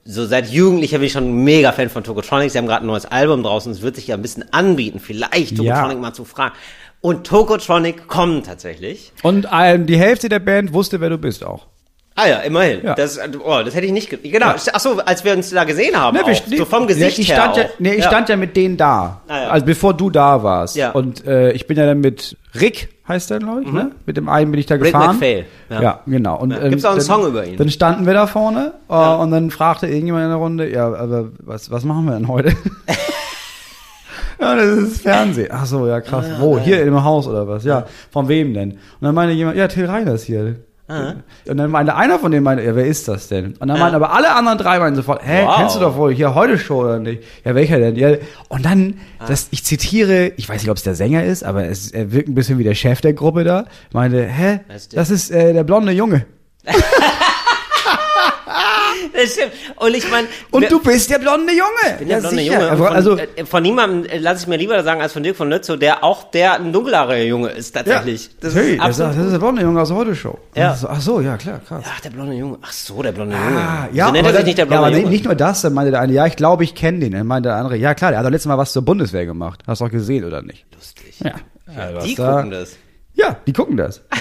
[0.05, 2.51] so seit Jugendlicher bin ich schon mega Fan von Tokotronic.
[2.51, 3.73] Sie haben gerade ein neues Album draußen.
[3.73, 6.01] Es wird sich ja ein bisschen anbieten, vielleicht Tokotronic Ja.
[6.01, 6.55] mal zu fragen.
[7.01, 9.13] Und Tokotronic kommen tatsächlich.
[9.23, 11.67] Und ähm, die Hälfte der Band wusste, wer du bist auch.
[12.17, 12.81] Ah ja, immerhin.
[12.85, 12.95] Ja.
[12.95, 14.09] Das, oh, das hätte ich nicht.
[14.09, 14.55] ge- Genau.
[14.73, 16.17] Ach so, als wir uns da gesehen haben.
[16.17, 17.37] Ne, auch, so vom Gesicht ich her.
[17.37, 17.69] stand ja, auch.
[17.81, 19.23] nee, ich stand ja mit denen da.
[19.27, 19.49] Ah, ja.
[19.49, 20.77] Also bevor du da warst.
[20.77, 20.93] Ja.
[20.93, 23.91] Und äh, ich bin ja dann mit Rick, heißt der, glaube ich, ne?
[24.07, 24.83] Mit dem einen bin ich da Mhm.
[24.83, 25.17] Rick gefahren.
[25.17, 25.83] McPhail, Ja.
[25.83, 26.01] ja.
[26.07, 26.39] genau.
[26.41, 26.69] Und, Ja.
[26.69, 27.57] Gibt's auch einen dann, Song über ihn?
[27.57, 31.29] Dann standen wir da vorne äh, und dann fragte irgendjemand in der Runde, ja, aber
[31.39, 32.53] was, was machen wir denn heute?
[34.41, 35.49] Ja, das ist Fernsehen.
[35.53, 36.27] Ach so, ja krass.
[36.41, 36.59] Wo?
[36.59, 37.65] Hier im Haus oder was?
[37.65, 37.87] Ja.
[38.11, 38.73] Von wem denn?
[38.73, 40.57] Und dann meinte jemand, ja, Till Reiners hier.
[40.87, 43.55] Und dann meinte einer von denen, meinte, ja, wer ist das denn?
[43.59, 45.57] Und dann meinten aber alle anderen drei meinen sofort, hä, Wow.
[45.57, 47.23] kennst du doch wohl hier heute Show oder nicht?
[47.45, 47.97] Ja, welcher denn?
[47.97, 48.11] Ja,
[48.49, 49.25] und dann, Ah.
[49.27, 52.29] das, ich zitiere, ich weiß nicht, ob es der Sänger ist, aber es, er wirkt
[52.29, 53.65] ein bisschen wie der Chef der Gruppe da.
[53.95, 56.27] Meinte, hä, ist das ist äh, der blonde Junge.
[59.13, 59.53] Das stimmt.
[59.77, 61.99] Und ich meine, Und du bist der blonde Junge.
[61.99, 62.63] bin der blonde sicher.
[62.65, 62.77] Junge.
[62.77, 65.51] Von, also, äh, von niemandem äh, lasse ich mir lieber sagen als von Dirk von
[65.51, 68.31] Lützow, der auch der ein dunkelhaariger Junge ist tatsächlich.
[68.41, 69.17] das, hey, das, absolut.
[69.19, 70.39] das ist der blonde Junge aus der Heute Show.
[70.55, 70.77] Ja.
[70.89, 71.85] Ach so, ja, klar, krass.
[71.89, 72.59] Ach, der blonde Junge.
[72.63, 73.97] Ach so, der blonde Ah, Junge.
[73.97, 75.11] ja, so nennt aber er sich nicht der ja, blonde aber Junge.
[75.11, 77.13] nicht nur das, dann meinte der eine, ja, ich glaube, ich kenne den.
[77.13, 79.63] Dann meinte der andere, ja klar, der hat doch letztes Mal was zur Bundeswehr gemacht.
[79.67, 80.65] Hast du auch gesehen, oder nicht?
[80.75, 81.15] Lustig.
[81.21, 81.33] Ja.
[81.75, 82.77] ja Die was da- gucken das.
[83.15, 84.03] Ja, die gucken das.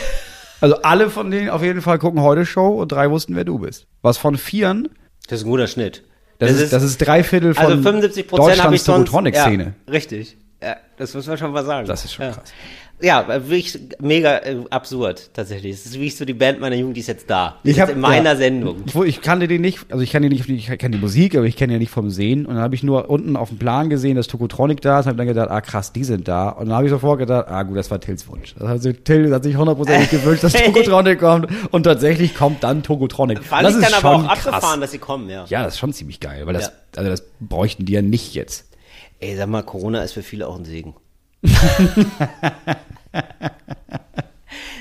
[0.64, 3.60] Also alle von denen auf jeden Fall gucken heute Show und drei wussten, wer du
[3.60, 3.86] bist.
[4.02, 4.88] Was von vieren,
[5.28, 6.04] Das ist ein guter Schnitt.
[6.40, 8.84] das, ist, das ist drei Viertel von also 75 Prozent Deutschlands.
[8.86, 9.74] Tokotronic-Szene.
[9.86, 10.38] Ja, richtig.
[10.62, 11.86] Ja, das muss man schon mal sagen.
[11.86, 12.32] Das ist schon ja.
[12.32, 12.54] krass.
[13.02, 15.74] Ja, wirklich mega äh, absurd tatsächlich.
[15.74, 17.58] Es ist wie so die Band meiner Jugend, die ist jetzt da.
[17.66, 18.36] Die Ich hab- in meiner ja.
[18.38, 18.84] Sendung.
[18.86, 21.36] Ich, wo- ich kannte den nicht, also ich kenne den nicht, ich kenne die Musik,
[21.36, 22.46] aber ich kenne den nicht vom Sehen.
[22.46, 25.10] Und dann habe ich nur unten auf dem Plan gesehen, dass Tokotronic da ist, und
[25.10, 26.48] habe dann gedacht, ah krass, die sind da.
[26.50, 28.56] Und dann habe ich sofort gedacht, ah gut, das war Tills Wunsch.
[28.58, 31.48] Heißt, Till hat sich hundertprozentig gewünscht, dass Tokotronic kommt.
[31.72, 33.44] Und tatsächlich kommt dann Tokotronic.
[33.44, 34.80] Fand das ich ist dann aber auch abgefahren, krass.
[34.80, 35.44] dass sie kommen, ja.
[35.50, 36.72] Ja, das ist schon ziemlich geil, weil das, Ja.
[36.96, 38.68] also das bräuchten die ja nicht jetzt.
[39.20, 40.94] Ey, sag mal, Corona ist für viele auch ein Segen.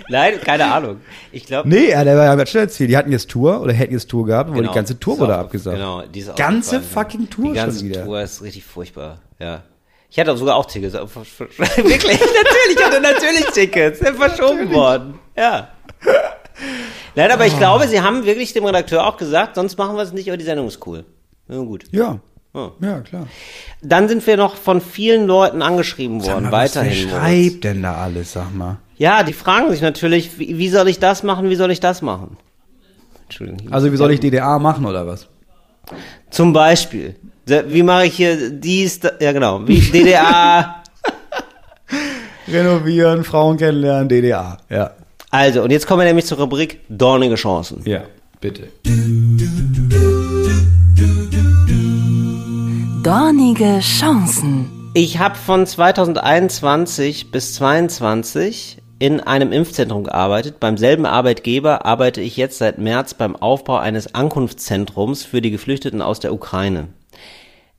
[0.09, 1.01] Nein, keine Ahnung.
[1.31, 1.68] Ich glaube.
[1.68, 2.90] Nee, der war ja ganz schnell erzählt.
[2.90, 5.77] Die hatten jetzt Tour oder hätten jetzt Tour gehabt, wo die ganze Tour wurde abgesagt.
[5.77, 8.05] Genau, die ist Ganze fucking Tour Die ganze schon wieder.
[8.05, 9.62] Tour ist richtig furchtbar, ja.
[10.11, 10.92] Ich hatte sogar auch Tickets.
[10.94, 14.01] Wirklich, natürlich, ich hatte natürlich Tickets.
[14.01, 15.18] Sind verschoben worden.
[15.37, 15.68] Ja.
[17.14, 17.46] Nein, aber Ah.
[17.46, 20.37] ich glaube, sie haben wirklich dem Redakteur auch gesagt, sonst machen wir es nicht, aber
[20.37, 21.05] die Sendung ist cool.
[21.48, 21.85] Ja, gut.
[21.92, 22.18] Ja.
[22.54, 22.70] Ja.
[22.80, 23.26] Ja, klar.
[23.80, 27.08] Dann sind wir noch von vielen Leuten angeschrieben Sag worden, mal, was weiterhin.
[27.10, 27.24] wer Moritz.
[27.50, 28.76] schreibt denn da alles, sag mal?
[28.98, 32.02] Ja, die fragen sich natürlich, wie, wie soll ich das machen, wie soll ich das
[32.02, 32.36] machen?
[33.24, 33.72] Entschuldigung.
[33.72, 35.28] Also wie soll ich DDA machen oder was?
[36.30, 40.82] Zum Beispiel, wie mache ich hier dies, da, ja genau, wie DDA.
[42.48, 44.58] Renovieren, Frauen kennenlernen, DDA.
[44.68, 44.90] Ja.
[45.30, 47.80] also, und jetzt kommen wir nämlich zur Rubrik Dornige Chancen.
[47.84, 48.02] Ja,
[48.40, 48.64] bitte.
[53.52, 54.90] Dornige Chancen.
[54.94, 60.58] Ich habe von 2021 bis 22 in einem Impfzentrum gearbeitet.
[60.58, 66.00] Beim selben Arbeitgeber arbeite ich jetzt seit März beim Aufbau eines Ankunftszentrums für die Geflüchteten
[66.00, 66.88] aus der Ukraine.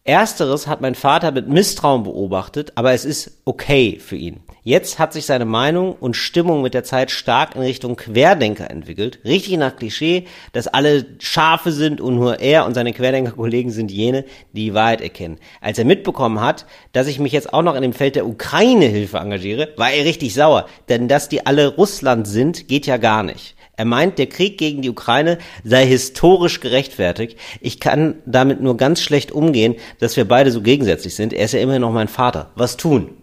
[0.06, 4.42] Ersteres hat mein Vater mit Misstrauen beobachtet, aber es ist okay für ihn.
[4.62, 9.20] Jetzt hat sich seine Meinung und Stimmung mit der Zeit stark in Richtung Querdenker entwickelt.
[9.24, 14.26] Richtig nach Klischee, dass alle Schafe sind und nur er und seine Querdenker-Kollegen sind jene,
[14.52, 15.40] die die Wahrheit erkennen.
[15.62, 19.20] Als er mitbekommen hat, dass ich mich jetzt auch noch in dem Feld der Ukraine-Hilfe
[19.20, 20.66] engagiere, war er richtig sauer.
[20.90, 23.53] Denn dass die alle Russland sind, geht ja gar nicht.
[23.76, 27.40] Er meint, der Krieg gegen die Ukraine sei historisch gerechtfertigt.
[27.60, 31.34] Ich kann damit nur ganz schlecht umgehen, dass wir beide so gegensätzlich sind.
[31.34, 32.52] Er ist ja immerhin noch mein Vater.
[32.56, 33.18] Was tun?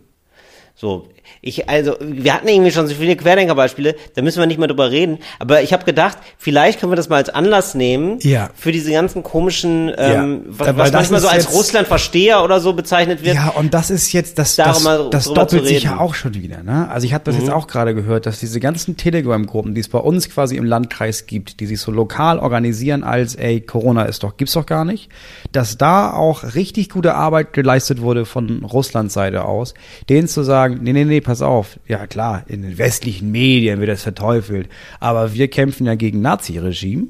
[0.74, 1.08] So,
[1.42, 4.90] ich, also, wir hatten irgendwie schon so viele Querdenkerbeispiele, da müssen wir nicht mehr drüber
[4.90, 5.18] reden.
[5.38, 8.50] Aber ich habe gedacht, vielleicht können wir das mal als Anlass nehmen Ja.
[8.54, 12.74] für diese ganzen komischen, ähm, Ja, was, weil was manchmal so als Russland-Versteher oder so
[12.74, 13.36] bezeichnet wird.
[13.36, 16.62] Ja, und das ist jetzt, das, das, mal das doppelt sich ja auch schon wieder.
[16.62, 16.88] Ne?
[16.90, 19.98] Also ich habe das jetzt auch gerade gehört, dass diese ganzen Telegram-Gruppen, die es bei
[19.98, 24.36] uns quasi im Landkreis gibt, die sich so lokal organisieren als, ey, Corona ist doch,
[24.36, 25.08] gibt's doch gar nicht,
[25.52, 29.72] dass da auch richtig gute Arbeit geleistet wurde von Russlands Seite aus,
[30.08, 33.88] denen zu sagen, nee, nee, nee, pass auf, ja klar, in den westlichen Medien wird
[33.88, 37.06] das verteufelt, aber wir kämpfen ja gegen Nazi-Regime.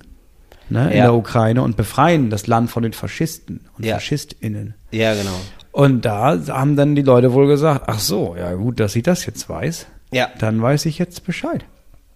[0.73, 1.05] Ne, in Ja.
[1.07, 3.95] der Ukraine und befreien das Land von den Faschisten und Ja.
[3.95, 4.75] FaschistInnen.
[4.93, 5.35] ja genau.
[5.73, 9.27] Und da haben dann die Leute wohl gesagt, ach so, ja gut, dass ich das
[9.27, 10.29] jetzt weiß, Ja.
[10.39, 11.65] dann weiß ich jetzt Bescheid.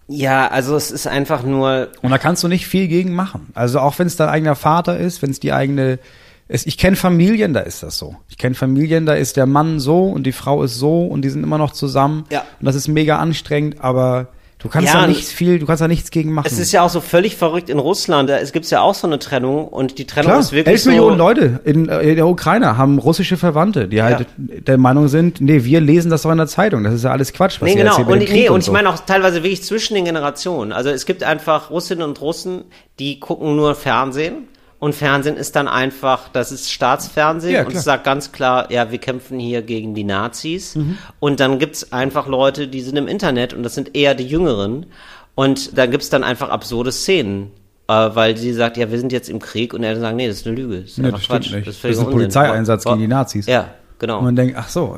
[0.07, 3.47] Ja, also es ist einfach nur, Und da kannst du nicht viel gegen machen.
[3.55, 5.99] Also auch wenn es dein eigener Vater ist, wenn es die eigene,
[6.47, 8.15] es, ich kenne Familien, da ist das so.
[8.29, 11.29] Ich kenne Familien, da ist der Mann so und die Frau ist so und die
[11.29, 12.25] sind immer noch zusammen.
[12.31, 12.41] Ja.
[12.59, 14.27] Und das ist mega anstrengend, aber
[14.59, 16.45] du kannst Ja, da und- nichts viel, du kannst da nichts gegen machen.
[16.47, 18.29] es ist ja auch so völlig verrückt in Russland.
[18.29, 20.81] Da- Es gibt ja auch so eine Trennung und die Trennung Klar, ist wirklich 11
[20.83, 20.89] so.
[20.91, 25.41] Millionen Leute in, äh, in der Ukraine haben russische Verwandte, die halt der Meinung sind,
[25.41, 26.83] nee, wir lesen das doch in der Zeitung.
[26.83, 27.97] Das ist ja alles Quatsch, was Nee, genau.
[27.97, 28.71] mit Und, nee, und ich so.
[28.71, 30.71] meine auch teilweise wirklich zwischen den Generationen.
[30.73, 32.65] Also es gibt einfach Russinnen und Russen,
[32.99, 34.47] die gucken nur Fernsehen.
[34.77, 38.91] Und Fernsehen ist dann einfach, das ist Staatsfernsehen Ja, und es sagt ganz klar, ja,
[38.91, 40.75] wir kämpfen hier gegen die Nazis.
[40.75, 40.97] Mhm.
[41.19, 44.85] Und dann gibt's einfach Leute, die sind im Internet und das sind eher die Jüngeren.
[45.33, 47.51] Und da gibt's dann einfach absurde Szenen.
[47.87, 50.37] Äh, weil sie sagt, ja, wir sind jetzt im Krieg und er sagt, nee, das
[50.37, 50.81] ist eine Lüge.
[50.81, 51.53] Das ist Nee, das Quatsch.
[51.53, 51.67] nicht.
[51.67, 52.09] Das ist, Das ist ein.
[52.09, 53.45] Polizeieinsatz gegen die Nazis.
[53.45, 54.17] Ja, genau.
[54.19, 54.97] Und man denkt, ach so,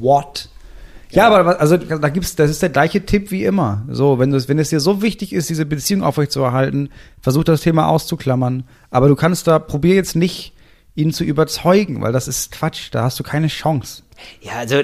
[0.00, 0.48] what?
[1.10, 3.84] Ja, aber was- also da gibt's, das ist der gleiche Tipp wie immer.
[3.88, 6.90] So, wenn es wenn es dir so wichtig ist, diese Beziehung aufrechtzuerhalten,
[7.20, 8.64] versuch das Thema auszuklammern.
[8.90, 10.52] Aber du kannst da, probier jetzt nicht,
[10.94, 12.88] ihn zu überzeugen, weil das ist Quatsch.
[12.92, 14.02] Da hast du keine Chance.
[14.42, 14.82] ja, also,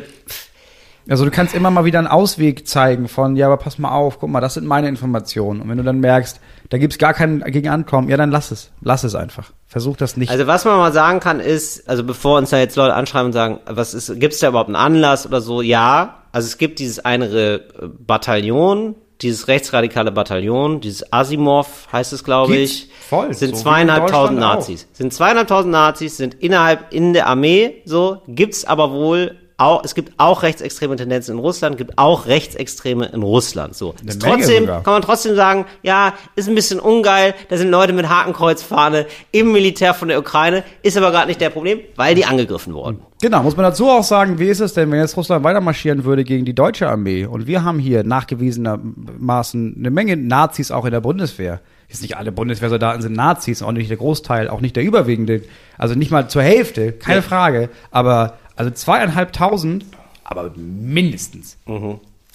[1.08, 4.18] Also du kannst immer mal wieder einen Ausweg zeigen von, ja, aber pass mal auf,
[4.20, 5.60] guck mal, das sind meine Informationen.
[5.60, 8.70] Und wenn du dann merkst, da gibt's gar kein gegen Ankommen, ja, dann lass es.
[8.80, 9.50] Lass es einfach.
[9.66, 10.30] Versuch das nicht.
[10.30, 13.32] Also was man mal sagen kann ist, also bevor uns da jetzt Leute anschreiben und
[13.32, 15.62] sagen, was ist, gibt es da überhaupt einen Anlass oder so?
[15.62, 17.60] Ja, also es gibt dieses eine
[18.06, 22.90] Bataillon, dieses rechtsradikale Bataillon, dieses Asimov heißt es, glaube Gibt's ich.
[23.08, 24.56] voll, Sind so zweieinhalbtausend Deutschland auch.
[24.58, 24.88] Nazis.
[24.92, 30.12] Sind zweieinhalbtausend Nazis, sind innerhalb in der Armee so, gibt's aber wohl auch, es gibt
[30.18, 33.76] auch rechtsextreme Tendenzen in Russland, gibt auch rechtsextreme in Russland.
[33.76, 33.94] So.
[34.18, 34.82] Trotzdem sogar.
[34.82, 39.52] kann man trotzdem sagen, ja, ist ein bisschen ungeil, da sind Leute mit Hakenkreuzfahne im
[39.52, 43.00] Militär von der Ukraine, ist aber gerade nicht der Problem, weil die angegriffen wurden.
[43.22, 46.04] Genau, muss man dazu auch sagen, wie ist es denn, wenn jetzt Russland weiter marschieren
[46.04, 50.90] würde gegen die deutsche Armee und wir haben hier nachgewiesenermaßen eine Menge Nazis auch in
[50.90, 51.60] der Bundeswehr.
[51.88, 55.42] Jetzt nicht alle Bundeswehrsoldaten sind Nazis, auch nicht der Großteil, auch nicht der überwiegende,
[55.78, 57.26] also nicht mal zur Hälfte, keine Nee.
[57.26, 59.84] Frage, aber also zweieinhalbtausend,
[60.24, 61.58] aber mindestens.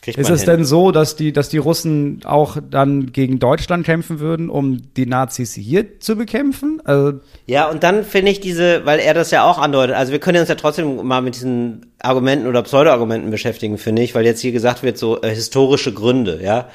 [0.01, 0.51] Kriegt Ist es hin.
[0.51, 5.05] denn so, dass die, dass die Russen auch dann gegen Deutschland kämpfen würden, um die
[5.05, 6.81] Nazis hier zu bekämpfen?
[6.85, 10.19] Also, Ja, und dann finde ich diese, weil er das ja auch andeutet, also wir
[10.19, 14.39] können uns ja trotzdem mal mit diesen Argumenten oder Pseudo-Argumenten beschäftigen, finde ich, weil jetzt
[14.39, 16.69] hier gesagt wird, so äh, historische Gründe, ja.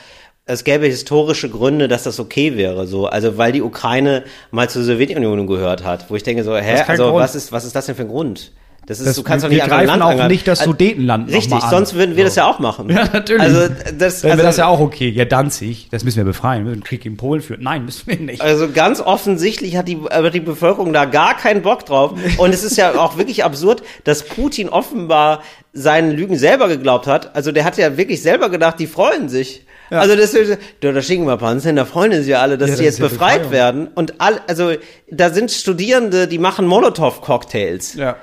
[0.47, 4.83] Es gäbe historische Gründe, dass das okay wäre, so, also weil die Ukraine mal zur
[4.83, 7.17] Sowjetunion gehört hat, wo ich denke so, hä, also Grund.
[7.17, 8.53] was ist, was ist das denn für ein Grund?
[8.87, 10.31] Das ist, Das- du kannst doch wir nicht greifen Land auch angreifen.
[10.31, 12.91] nicht das Also, Sudetenland noch Richtig, sonst würden wir das ja auch machen.
[12.91, 13.41] Ja, natürlich.
[13.43, 15.09] Also, das, Dann also, wäre das ja auch okay.
[15.09, 16.59] Ja, Danzig, das müssen wir befreien.
[16.61, 17.63] Wir müssen einen Krieg gegen Polen führen.
[17.63, 18.43] Nein, müssen wir nicht.
[18.43, 22.13] Also ganz offensichtlich hat die, äh, die Bevölkerung da gar keinen Bock drauf.
[22.39, 25.43] Und es ist ja auch wirklich absurd, dass Putin offenbar
[25.73, 27.35] seinen Lügen selber geglaubt hat.
[27.35, 29.63] Also der hat ja wirklich selber gedacht, die freuen sich.
[29.91, 30.01] Ja.
[30.01, 32.77] Also das ist, da, schicken wir Panzer hin, da freuen sich ja alle, dass Ja,
[32.77, 33.53] die das jetzt ist ja befreit Befreiung.
[33.53, 33.89] werden.
[33.95, 34.73] Und all, also
[35.11, 37.95] da sind Studierende, die machen Molotow-Cocktails.
[37.95, 38.17] Ja.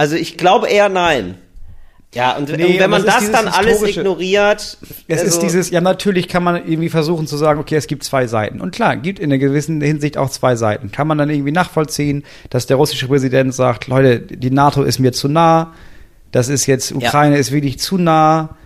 [0.00, 1.34] Also ich glaube eher nein.
[2.14, 4.78] Ja, und, Nee, und wenn man es das dann alles ignoriert.
[5.08, 8.02] Es also, ist dieses, ja, natürlich kann man irgendwie versuchen zu sagen, okay, es gibt
[8.02, 8.62] zwei Seiten.
[8.62, 10.90] Und klar, gibt in einer gewissen Hinsicht auch zwei Seiten.
[10.90, 15.12] Kann man dann irgendwie nachvollziehen, dass der russische Präsident sagt, Leute, die NATO ist mir
[15.12, 15.74] zu nah.
[16.32, 18.56] Das ist jetzt, Ukraine ist wirklich zu nah.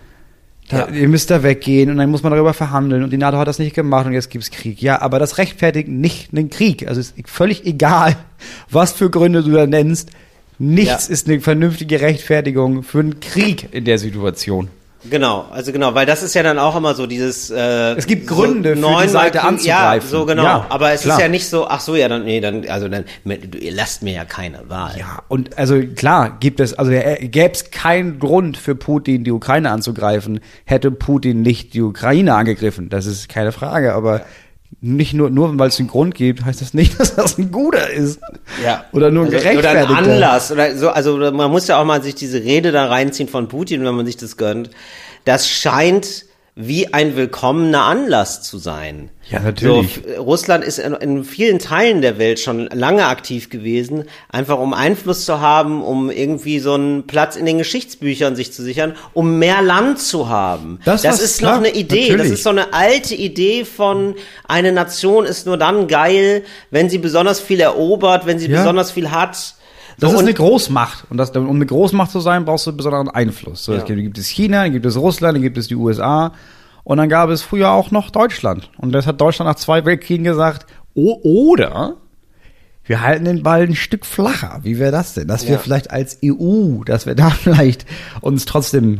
[0.69, 0.95] Da, Ja.
[0.95, 3.59] Ihr müsst da weggehen und dann muss man darüber verhandeln und die NATO hat das
[3.59, 4.81] nicht gemacht und jetzt gibt's Krieg.
[4.81, 6.87] Ja, aber das rechtfertigt nicht einen Krieg.
[6.87, 8.15] Also es ist völlig egal,
[8.69, 10.11] was für Gründe du da nennst.
[10.57, 11.13] Nichts Ja.
[11.13, 14.69] ist eine vernünftige Rechtfertigung für einen Krieg in der Situation.
[15.07, 17.51] Genau, also genau, weil das ist ja dann auch immer so dieses.
[17.51, 20.09] Äh, Es gibt Gründe für die Seite anzugreifen.
[20.09, 20.43] Ja, so genau.
[20.43, 21.17] Ja, aber es klar.
[21.17, 21.67] ist ja nicht so.
[21.67, 24.97] Ach so, ja, dann nee, dann also dann du, ihr lasst mir ja keine Wahl.
[24.97, 29.69] Ja, und also klar gibt es, also gäbe es keinen Grund für Putin, die Ukraine
[29.69, 32.89] anzugreifen, hätte Putin nicht die Ukraine angegriffen.
[32.89, 34.21] Das ist keine Frage, aber
[34.81, 37.89] nicht nur, nur weil es einen Grund gibt, heißt das nicht, dass das ein guter
[37.89, 38.19] ist.
[38.63, 38.85] Ja.
[38.91, 40.13] Oder nur ein also, oder ein gerechtfertigter.
[40.13, 40.89] Anlass oder so.
[40.89, 44.05] Also man muss ja auch mal sich diese Rede da reinziehen von Putin, wenn man
[44.05, 44.69] sich das gönnt.
[45.23, 46.25] Das scheint
[46.57, 49.09] wie ein willkommener Anlass zu sein.
[49.29, 49.99] Ja, natürlich.
[50.15, 54.73] So, Russland ist in, in vielen Teilen der Welt schon lange aktiv gewesen, einfach um
[54.73, 59.37] Einfluss zu haben, um irgendwie so einen Platz in den Geschichtsbüchern sich zu sichern, um
[59.37, 60.79] mehr Land zu haben.
[60.85, 62.03] Das was- ist klar, noch eine Idee.
[62.03, 62.31] Das natürlich.
[62.33, 64.15] ist so eine alte Idee von
[64.47, 68.59] eine Nation ist nur dann geil, wenn sie besonders viel erobert, wenn sie Ja.
[68.59, 69.55] besonders viel hat.
[69.99, 71.05] Das So, ist eine Großmacht.
[71.09, 73.63] Und das, um eine Großmacht zu sein, brauchst du besonderen Einfluss.
[73.65, 73.79] So, Ja.
[73.79, 76.33] es gibt, gibt es China, dann gibt es Russland, dann gibt es die USA.
[76.83, 78.69] Und dann gab es früher auch noch Deutschland.
[78.77, 81.95] Und das hat Deutschland nach zwei Weltkriegen gesagt, oh, oder
[82.83, 84.59] wir halten den Ball ein Stück flacher.
[84.61, 85.27] Wie wäre das denn?
[85.27, 85.57] Dass wir Ja.
[85.57, 87.85] vielleicht als EU, dass wir da vielleicht
[88.21, 88.99] uns trotzdem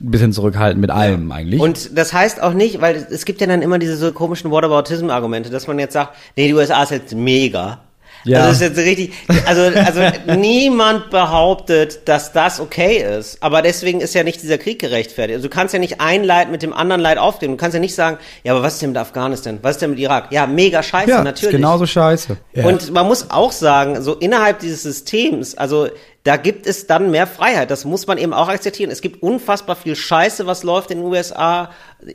[0.00, 1.60] ein bisschen zurückhalten mit allem eigentlich.
[1.60, 5.50] Und das heißt auch nicht, weil es gibt ja dann immer diese so komischen Whataboutism-Argumente,
[5.50, 7.80] dass man jetzt sagt, nee, die USA ist jetzt mega.
[8.26, 8.38] Ja.
[8.40, 9.12] Also das ist jetzt richtig,
[9.46, 10.00] also, also
[10.36, 13.42] niemand behauptet, dass das okay ist.
[13.42, 15.36] Aber deswegen ist ja nicht dieser Krieg gerechtfertigt.
[15.36, 17.54] Also du kannst ja nicht ein Leid mit dem anderen Leid aufnehmen.
[17.54, 19.58] Du kannst ja nicht sagen, ja, aber was ist denn mit Afghanistan?
[19.62, 20.32] Was ist denn mit Irak?
[20.32, 21.54] Ja, mega scheiße, ja, natürlich.
[21.54, 22.36] ist genauso scheiße.
[22.54, 22.66] Ja.
[22.66, 25.88] Und man muss auch sagen, so innerhalb dieses Systems, also
[26.26, 27.70] da gibt es dann mehr Freiheit.
[27.70, 28.90] Das muss man eben auch akzeptieren.
[28.90, 31.70] Es gibt unfassbar viel Scheiße, was läuft in den USA.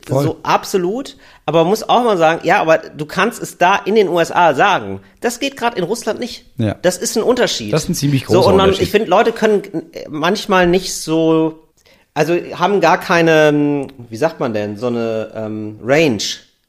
[0.06, 0.24] Voll.
[0.26, 1.16] So absolut.
[1.46, 4.54] Aber man muss auch mal sagen, ja, aber du kannst es da in den USA
[4.54, 5.00] sagen.
[5.22, 6.44] Das geht gerade in Russland nicht.
[6.58, 6.76] Ja.
[6.82, 7.72] Das ist ein Unterschied.
[7.72, 8.84] Das ist ein ziemlich so, großer und dann, Unterschied.
[8.84, 11.70] Ich finde, Leute können äh, manchmal nicht so,
[12.14, 16.22] also haben gar keine, ähm, wie sagt man denn, so eine ähm, Range.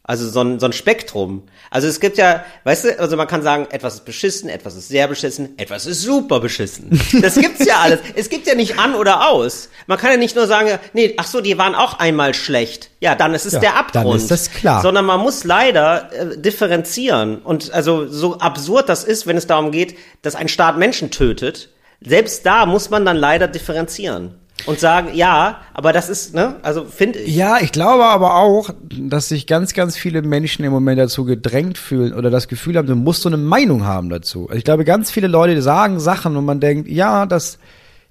[0.04, 1.44] Also so ein, so ein Spektrum.
[1.70, 4.88] Also es gibt ja, weißt du, also man kann sagen, etwas ist beschissen, etwas ist
[4.88, 7.00] sehr beschissen, etwas ist super beschissen.
[7.22, 8.00] Das gibt's ja alles.
[8.16, 9.68] Es gibt ja nicht an oder aus.
[9.86, 12.90] Man kann ja nicht nur sagen, nee, ach so, die waren auch einmal schlecht.
[12.98, 14.20] Ja, dann ist es Ja, der dann Abgrund.
[14.20, 14.82] ist das klar.
[14.82, 17.38] Sondern man muss leider äh, differenzieren.
[17.38, 21.68] Und also so absurd das ist, wenn es darum geht, dass ein Staat Menschen tötet,
[22.00, 24.34] selbst da muss man dann leider differenzieren.
[24.66, 27.34] Und sagen, ja, aber das ist, ne, also finde ich.
[27.34, 31.78] Ja, ich glaube aber auch, dass sich ganz, ganz viele Menschen im Moment dazu gedrängt
[31.78, 34.48] fühlen oder das Gefühl haben, du musst so eine Meinung haben dazu.
[34.48, 37.58] Also ich glaube, ganz viele Leute sagen Sachen und man denkt, ja, das,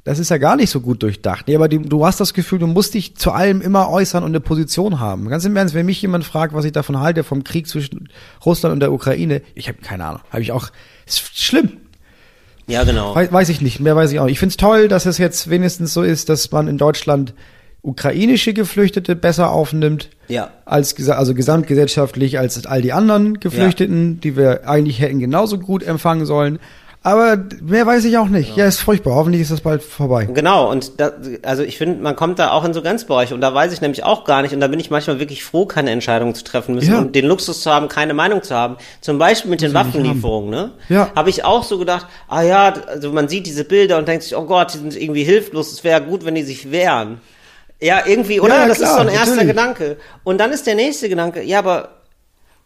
[0.03, 1.47] das ist ja gar nicht so gut durchdacht.
[1.47, 4.31] Nee, aber die, du hast das Gefühl, du musst dich zu allem immer äußern und
[4.31, 5.29] eine Position haben.
[5.29, 8.09] Ganz im Ernst, wenn mich jemand fragt, was ich davon halte, vom Krieg zwischen
[8.45, 10.21] Russland und der Ukraine, ich habe keine Ahnung.
[10.31, 10.69] Habe ich auch,
[11.05, 11.77] ist schlimm.
[12.71, 13.13] Ja, genau.
[13.15, 14.33] Weiß, weiß ich nicht, mehr weiß ich auch nicht.
[14.33, 17.33] Ich find's toll, dass es jetzt wenigstens so ist, dass man in Deutschland
[17.83, 20.09] ukrainische Geflüchtete besser aufnimmt.
[20.27, 20.51] Ja.
[20.65, 26.25] Als, also gesamtgesellschaftlich als all die anderen Geflüchteten, die wir eigentlich hätten genauso gut empfangen
[26.25, 26.59] sollen.
[27.03, 28.55] Aber mehr weiß ich auch nicht.
[28.55, 29.15] Ja, ist furchtbar.
[29.15, 30.25] Hoffentlich ist das bald vorbei.
[30.25, 31.11] Genau, und da,
[31.41, 34.03] also ich finde, man kommt da auch in so Grenzbereiche und da weiß ich nämlich
[34.03, 36.91] auch gar nicht und da bin ich manchmal wirklich froh, keine Entscheidungen zu treffen müssen
[36.93, 36.99] Ja.
[36.99, 38.77] und den Luxus zu haben, keine Meinung zu haben.
[39.01, 40.71] Zum Beispiel mit den Waffenlieferungen, ne?
[40.89, 41.09] Ja.
[41.15, 44.35] Habe ich auch so gedacht, ah ja, also man sieht diese Bilder und denkt sich,
[44.35, 47.19] oh Gott, die sind irgendwie hilflos, es wäre gut, wenn die sich wehren.
[47.81, 48.57] Ja, irgendwie, oder?
[48.59, 49.47] Ja, das klar, ist so ein erster natürlich.
[49.47, 49.97] Gedanke.
[50.23, 51.89] Und dann ist der nächste Gedanke, ja, aber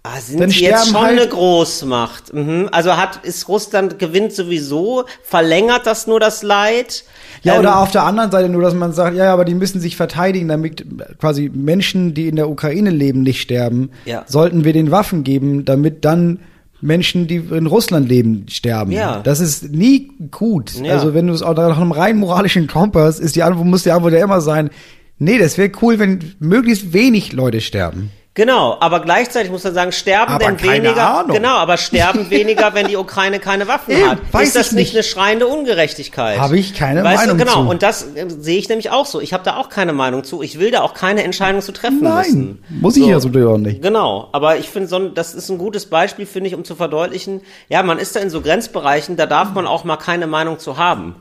[0.07, 2.31] Ah, sind Dann sie jetzt schon halt- eine Großmacht?
[2.33, 2.69] Mhm.
[2.71, 7.03] Also hat ist Russland gewinnt sowieso, verlängert das nur das Leid?
[7.41, 9.55] Ja, Ähm, oder auf der anderen Seite nur, dass man sagt, ja, ja, aber die
[9.55, 10.85] müssen sich verteidigen, damit
[11.19, 13.89] quasi Menschen, die in der Ukraine leben, nicht sterben.
[14.05, 14.23] Ja.
[14.27, 16.39] Sollten wir den Waffen geben, damit dann
[16.81, 18.91] Menschen, die in Russland leben, sterben.
[18.91, 19.21] Ja.
[19.23, 20.73] Das ist nie gut.
[20.83, 20.93] Ja.
[20.93, 23.91] Also wenn du es auch nach einem rein moralischen Kompass ist die Antwort, muss die
[23.91, 24.69] Antwort ja immer sein,
[25.17, 28.11] nee, das wäre cool, wenn möglichst wenig Leute sterben.
[28.35, 31.19] Genau, aber gleichzeitig muss man sagen, sterben Aber denn keine weniger?
[31.19, 31.37] Ahnung.
[31.37, 34.17] Genau, aber sterben weniger, wenn die Ukraine keine Waffen Eben, hat.
[34.33, 36.37] weiß ist das ich nicht eine schreiende Ungerechtigkeit?
[36.37, 37.69] Habe ich keine weißt Meinung du, genau, zu.
[37.69, 39.21] und das äh, sehe ich nämlich auch so.
[39.21, 40.41] Ich habe da auch keine Meinung zu.
[40.41, 42.63] Ich will da auch keine Entscheidung zu treffen Nein, müssen.
[42.81, 43.81] muss ich ja so auch nicht.
[43.81, 47.39] Genau, aber ich finde, so, das ist ein gutes Beispiel, finde ich, um zu verdeutlichen,
[47.69, 50.75] ja, man ist da in so Grenzbereichen, da darf man auch mal keine Meinung zu
[50.77, 51.15] haben.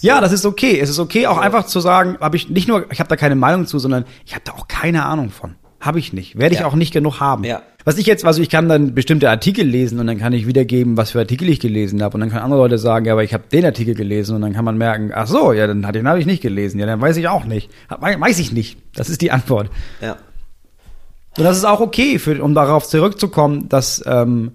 [0.00, 0.78] Ja, das ist okay.
[0.78, 3.34] Es ist okay, auch einfach zu sagen, habe ich nicht nur, ich habe da keine
[3.34, 5.56] Meinung zu, sondern ich habe da auch keine Ahnung von.
[5.80, 6.38] Habe ich nicht.
[6.38, 6.66] Werde ich Ja.
[6.66, 7.44] auch nicht genug haben.
[7.44, 7.62] Ja.
[7.84, 10.96] Was ich jetzt, also ich kann dann bestimmte Artikel lesen und dann kann ich wiedergeben,
[10.96, 12.14] was für Artikel ich gelesen habe.
[12.14, 14.52] Und dann können andere Leute sagen, ja, aber ich habe den Artikel gelesen und dann
[14.52, 16.80] kann man merken, ach so, ja, dann den habe ich nicht gelesen.
[16.80, 17.70] Ja, dann weiß ich auch nicht.
[17.88, 18.78] Weiß ich nicht.
[18.94, 19.70] Das ist die Antwort.
[20.02, 20.16] Ja.
[21.38, 24.52] Und das ist auch okay, für, um darauf zurückzukommen, dass ähm,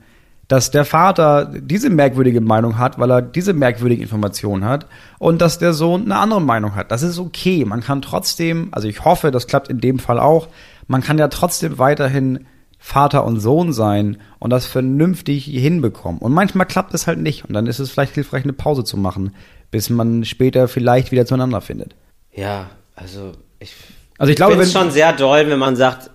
[0.50, 4.86] dass der Vater diese merkwürdige Meinung hat, weil er diese merkwürdige Information hat
[5.18, 6.92] und dass der Sohn eine andere Meinung hat.
[6.92, 7.64] Das ist okay.
[7.66, 10.50] Man kann trotzdem, also ich hoffe, das klappt in dem Fall auch,
[10.88, 12.46] man kann ja trotzdem weiterhin
[12.80, 16.19] Vater und Sohn sein und das vernünftig hinbekommen.
[16.19, 18.98] Und manchmal klappt es halt nicht und dann ist es vielleicht hilfreich, eine Pause zu
[18.98, 19.34] machen,
[19.72, 21.96] bis man später vielleicht wieder zueinander findet.
[22.34, 23.74] Ja, also ich,
[24.17, 26.10] Also ich glaube, finde es wenn- schon sehr doll, wenn man sagt,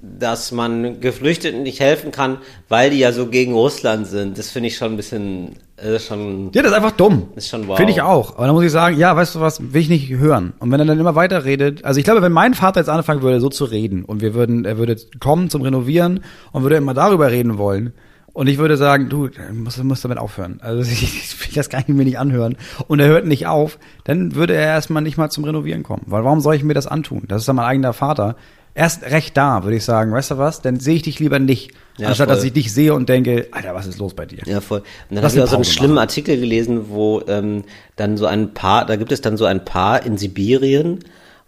[0.00, 4.38] dass man Geflüchteten nicht helfen kann, weil die ja so gegen Russland sind.
[4.38, 7.28] Das finde ich schon ein bisschen, äh, schon, Ja, das ist einfach dumm.
[7.36, 7.76] Ist schon wow.
[7.76, 8.36] Finde ich auch.
[8.36, 10.52] Aber dann muss ich sagen, ja, weißt du was, will ich nicht hören.
[10.58, 13.22] Und wenn er dann immer weiter redet, also ich glaube, wenn mein Vater jetzt anfangen
[13.22, 16.20] würde, so zu reden und wir würden, er würde kommen zum Renovieren
[16.52, 17.92] und würde immer darüber reden wollen.
[18.36, 20.58] Und ich würde sagen, du, musst, musst damit aufhören.
[20.60, 22.56] Also ich, ich will das gar nicht mir nicht anhören.
[22.86, 26.02] Und er hört nicht auf, dann würde er erstmal nicht mal zum Renovieren kommen.
[26.04, 27.22] Weil warum soll ich mir das antun?
[27.28, 28.36] Das ist dann mein eigener Vater.
[28.76, 31.72] Erst recht da, würde ich sagen, weißt du was, dann sehe ich dich lieber nicht.
[31.96, 32.36] Ja, anstatt voll.
[32.36, 34.40] dass ich dich sehe und denke, Alter, was ist los bei dir?
[34.44, 34.80] Ja, voll.
[34.80, 36.02] Und dann habe ich eine auch so einen Pause schlimmen machen.
[36.02, 37.64] Artikel gelesen, wo ähm,
[37.96, 40.98] dann so ein Paar, da gibt es dann so ein Paar in Sibirien,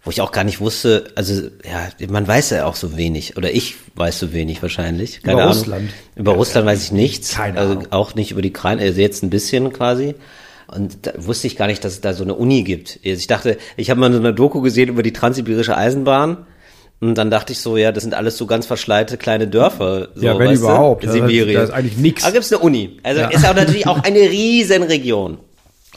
[0.03, 3.51] wo ich auch gar nicht wusste, also ja, man weiß ja auch so wenig, oder
[3.51, 5.21] ich weiß so wenig wahrscheinlich.
[5.21, 5.55] Keine Über Ahnung.
[5.55, 5.89] Russland.
[6.15, 7.35] Über Russland weiß ich nichts.
[7.35, 7.87] Keine also Ahnung.
[7.91, 10.15] auch nicht über die Ukraine, also jetzt ein bisschen quasi.
[10.65, 12.99] Und da wusste ich gar nicht, dass es da so eine Uni gibt.
[13.05, 16.45] Also ich dachte, ich habe mal so eine Doku gesehen über die transsibirische Eisenbahn.
[17.01, 20.09] Und dann dachte ich so, ja, das sind alles so ganz verschleite kleine Dörfer.
[20.15, 21.03] So, Ja, wenn du, überhaupt.
[21.05, 21.55] In Sibirien.
[21.55, 22.23] da ist eigentlich nix.
[22.23, 22.99] Da gibt's eine Uni.
[23.03, 23.29] Also Ja.
[23.29, 25.37] ist auch natürlich auch eine riesen Region.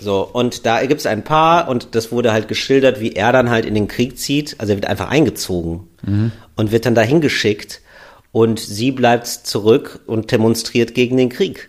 [0.00, 3.64] So, und da gibt's ein Paar und das wurde halt geschildert, wie er dann halt
[3.66, 4.56] in den Krieg zieht.
[4.58, 6.32] Also er wird einfach eingezogen Mhm.
[6.56, 7.80] und wird dann dahin geschickt
[8.32, 11.68] und sie bleibt zurück und demonstriert gegen den Krieg.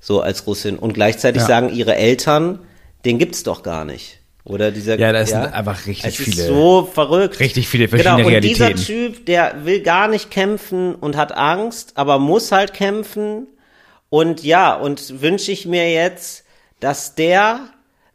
[0.00, 0.76] So als Russin.
[0.78, 1.46] Und gleichzeitig Ja.
[1.48, 2.58] sagen ihre Eltern,
[3.04, 4.18] den gibt's doch gar nicht.
[4.44, 7.38] Oder dieser Ja, das sind einfach richtig es viele- Ist so verrückt.
[7.38, 8.76] richtig viele verschiedene genau, und Realitäten.
[8.76, 13.46] dieser Typ, der will gar nicht kämpfen und hat Angst, aber muss halt kämpfen.
[14.08, 16.44] Und ja, und wünsche ich mir jetzt,
[16.80, 17.60] dass der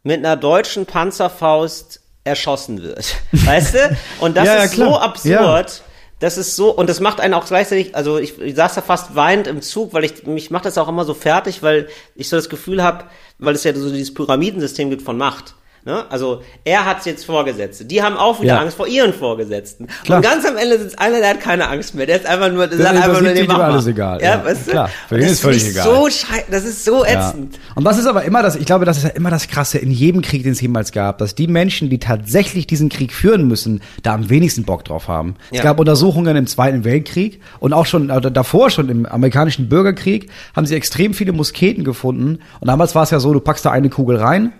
[0.02, 3.14] mit einer deutschen Panzerfaust erschossen wird.
[3.32, 3.96] Weißt du?
[4.20, 4.88] Und das Ja, ja, ist klar.
[4.90, 5.70] so absurd.
[5.70, 5.84] Ja.
[6.20, 9.14] Das ist so, und das macht einen auch gleichzeitig, also ich, ich saß da fast
[9.14, 12.34] weinend im Zug, weil ich, mich macht das auch immer so fertig, weil ich so
[12.36, 13.04] das Gefühl habe,
[13.38, 15.54] weil es ja so dieses Pyramidensystem gibt von Macht.
[15.84, 16.04] Ne?
[16.10, 18.60] Also er hat jetzt Vorgesetzte, die haben auch wieder Ja.
[18.60, 19.86] Angst vor ihren Vorgesetzten.
[20.04, 20.18] Klar.
[20.18, 22.66] Und ganz am Ende sitzt einer, der hat keine Angst mehr, der ist einfach nur,
[22.66, 24.44] der sagt einfach nur, ist nee, mach alles egal, Ja, ja.
[24.44, 24.70] weißt du?
[24.72, 25.84] Klar, für das ist völlig egal.
[25.84, 26.08] so
[26.50, 27.28] das ist so Ja.
[27.30, 27.58] ätzend.
[27.74, 29.90] Und das ist aber immer das, ich glaube, das ist ja immer das Krasse in
[29.90, 33.80] jedem Krieg, den es jemals gab, dass die Menschen, die tatsächlich diesen Krieg führen müssen,
[34.02, 35.36] da am wenigsten Bock drauf haben.
[35.50, 35.62] Es Ja.
[35.64, 40.66] gab Untersuchungen im Zweiten Weltkrieg und auch schon äh, davor schon im amerikanischen Bürgerkrieg haben
[40.66, 42.40] sie extrem viele Musketen gefunden.
[42.60, 44.52] Und damals war es ja so, du packst da eine Kugel rein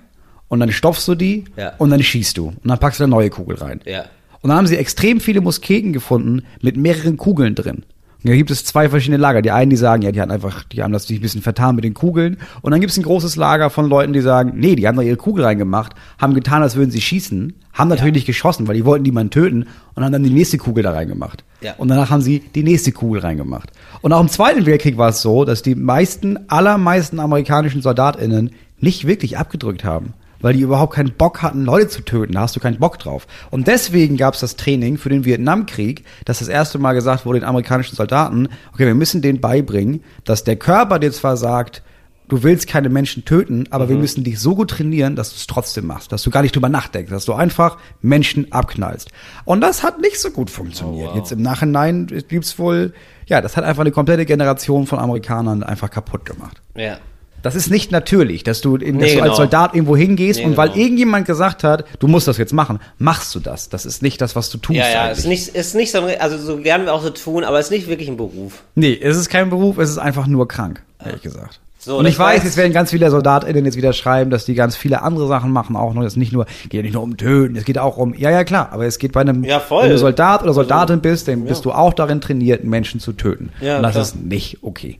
[0.48, 1.72] und dann stopfst du die Ja.
[1.78, 2.48] und dann schießt du.
[2.48, 3.80] Und dann packst du eine neue Kugel rein.
[3.84, 4.04] Ja.
[4.40, 7.84] Und dann haben sie extrem viele Musketen gefunden mit mehreren Kugeln drin.
[8.24, 9.42] Und da gibt es zwei verschiedene Lager.
[9.42, 11.76] Die einen, die sagen, ja, die haben einfach, die haben das sich ein bisschen vertan
[11.76, 12.38] mit den Kugeln.
[12.62, 15.02] Und dann gibt es ein großes Lager von Leuten, die sagen, nee, die haben da
[15.02, 18.84] ihre Kugel reingemacht, haben getan, als würden sie schießen, haben natürlich nicht geschossen, weil die
[18.84, 21.44] wollten niemanden töten und haben dann die nächste Kugel da reingemacht.
[21.60, 21.74] Ja.
[21.78, 23.70] Und danach haben sie die nächste Kugel reingemacht.
[24.00, 29.06] Und auch im Zweiten Weltkrieg war es so, dass die meisten, allermeisten amerikanischen SoldatInnen nicht
[29.06, 32.34] wirklich abgedrückt haben weil die überhaupt keinen Bock hatten, Leute zu töten.
[32.34, 33.26] Da hast du keinen Bock drauf.
[33.50, 37.40] Und deswegen gab es das Training für den Vietnamkrieg, dass das erste Mal gesagt wurde
[37.40, 41.82] den amerikanischen Soldaten, okay, wir müssen denen beibringen, dass der Körper dir zwar sagt,
[42.28, 45.46] du willst keine Menschen töten, aber wir müssen dich so gut trainieren, dass du es
[45.46, 49.10] trotzdem machst, dass du gar nicht drüber nachdenkst, dass du einfach Menschen abknallst.
[49.44, 51.14] Und das hat nicht so gut funktioniert.
[51.14, 52.92] Jetzt im Nachhinein gibt's wohl,
[53.26, 56.60] ja, das hat einfach eine komplette Generation von Amerikanern einfach kaputt gemacht.
[56.76, 56.98] Ja.
[57.42, 59.34] Das ist nicht natürlich, dass du, in, dass Nee, du als genau.
[59.36, 60.80] Soldat irgendwo hingehst Nee, und weil genau.
[60.82, 63.68] irgendjemand gesagt hat, du musst das jetzt machen, machst du das.
[63.68, 64.78] Das ist nicht das, was du tust.
[64.78, 65.18] Ja, ja, eigentlich.
[65.18, 67.88] ist nicht, ist nicht so, also so gern wir auch so tun, aber ist nicht
[67.88, 68.62] wirklich ein Beruf.
[68.74, 71.60] nee, es ist kein Beruf, es ist einfach nur krank, ehrlich gesagt.
[71.80, 74.54] So, und ich weiß, weiß- jetzt werden ganz viele SoldatInnen jetzt wieder schreiben, dass die
[74.54, 76.02] ganz viele andere Sachen machen, auch noch.
[76.02, 78.42] Es nicht nur, geht ja nicht nur um Töten, es geht auch um, ja, ja,
[78.42, 79.84] klar, aber es geht bei einem, Ja, voll.
[79.84, 83.50] wenn du Soldat oder Soldatin bist, dann bist du auch darin trainiert, Menschen zu töten.
[83.60, 84.02] Ja, und das klar.
[84.02, 84.98] ist nicht okay.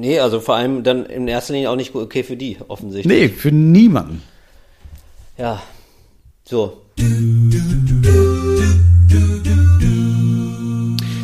[0.00, 3.20] Nee, also vor allem dann in erster Linie auch nicht okay für die, offensichtlich.
[3.20, 4.22] Nee, für niemanden.
[5.38, 5.60] Ja.
[6.44, 6.82] So.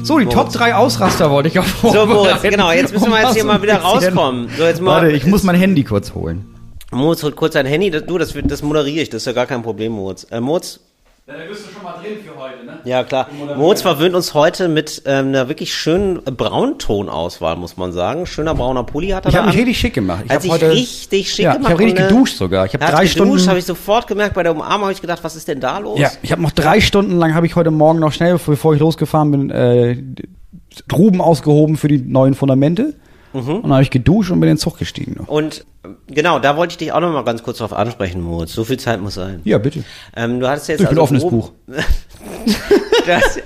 [0.04, 3.34] So, die Top 3 Ausraster wollte ich auch So, Moritz, genau, jetzt müssen wir jetzt
[3.34, 4.48] hier mal wieder rauskommen.
[4.58, 6.44] So, jetzt mal- Warte, ich muss mein Handy kurz holen.
[6.90, 7.90] Moritz holt kurz sein Handy.
[7.90, 10.26] Das, du, das, das moderiere ich, das ist ja gar kein Problem, Moritz.
[10.30, 10.80] Äh, Moritz?
[11.32, 12.78] Ja, da bist du schon mal drin für heute, ne?
[12.84, 13.26] Ja, klar.
[13.56, 18.26] Moritz verwöhnt uns heute mit ähm, einer wirklich schönen Brauntonauswahl, muss man sagen.
[18.26, 20.24] Schöner brauner Pulli hat er Ich habe mich richtig schick gemacht.
[20.26, 21.68] Ich Hat hab sich heute richtig schick ja, gemacht.
[21.68, 22.66] Ich habe richtig äh, geduscht sogar.
[22.66, 23.48] Ich habe drei geduscht, Stunden.
[23.48, 24.34] habe ich sofort gemerkt.
[24.34, 25.98] Bei der Umarmung habe ich gedacht, was ist denn da los?
[25.98, 28.80] ja, ich habe noch drei Stunden lang habe ich heute Morgen noch schnell, bevor ich
[28.80, 29.96] losgefahren bin, äh,
[30.88, 32.94] Truben ausgehoben für die neuen Fundamente.
[33.32, 35.16] Und dann habe ich geduscht und bin in den Zug gestiegen.
[35.18, 35.28] noch.
[35.28, 35.64] Und
[36.08, 38.52] genau, da wollte ich dich auch noch mal ganz kurz drauf ansprechen, Moritz.
[38.52, 39.40] So viel Zeit muss sein.
[39.44, 39.84] Ja, bitte.
[40.16, 41.52] Ähm, du hattest jetzt Ich bin also offenes Gruben- Buch.
[43.06, 43.40] du, hast,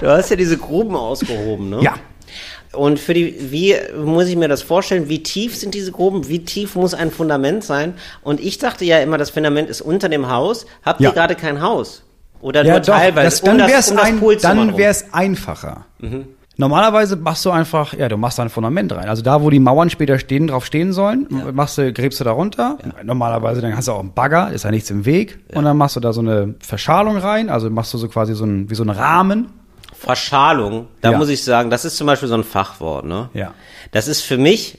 [0.00, 1.80] du hast ja diese Gruben ausgehoben, ne?
[1.82, 1.94] Ja.
[2.72, 5.08] Und für die, wie muss ich mir das vorstellen?
[5.10, 6.28] Wie tief sind diese Gruben?
[6.28, 7.94] Wie tief muss ein Fundament sein?
[8.22, 10.64] Und ich dachte ja immer, das Fundament ist unter dem Haus.
[10.82, 11.10] Habt Ja.
[11.10, 12.02] ihr gerade kein Haus?
[12.40, 13.24] Oder Ja, nur doch, teilweise?
[13.26, 15.84] das, dann um wäre es um ein, dann wär's einfacher.
[16.58, 19.08] Normalerweise machst du einfach, ja, du machst da ein Fundament rein.
[19.08, 22.32] Also da, wo die Mauern später stehen, drauf stehen sollen, machst du, gräbst du da
[22.32, 22.76] runter.
[23.02, 25.38] Normalerweise, dann hast du auch einen Bagger, ist ja nichts im Weg.
[25.54, 28.44] Und dann machst du da so eine Verschalung rein, also machst du so quasi so
[28.44, 29.46] ein, wie so einen Rahmen.
[29.94, 31.18] Verschalung, da Ja.
[31.18, 33.30] muss ich sagen, das ist zum Beispiel so ein Fachwort, ne?
[33.34, 33.54] Ja.
[33.92, 34.78] Das ist für mich,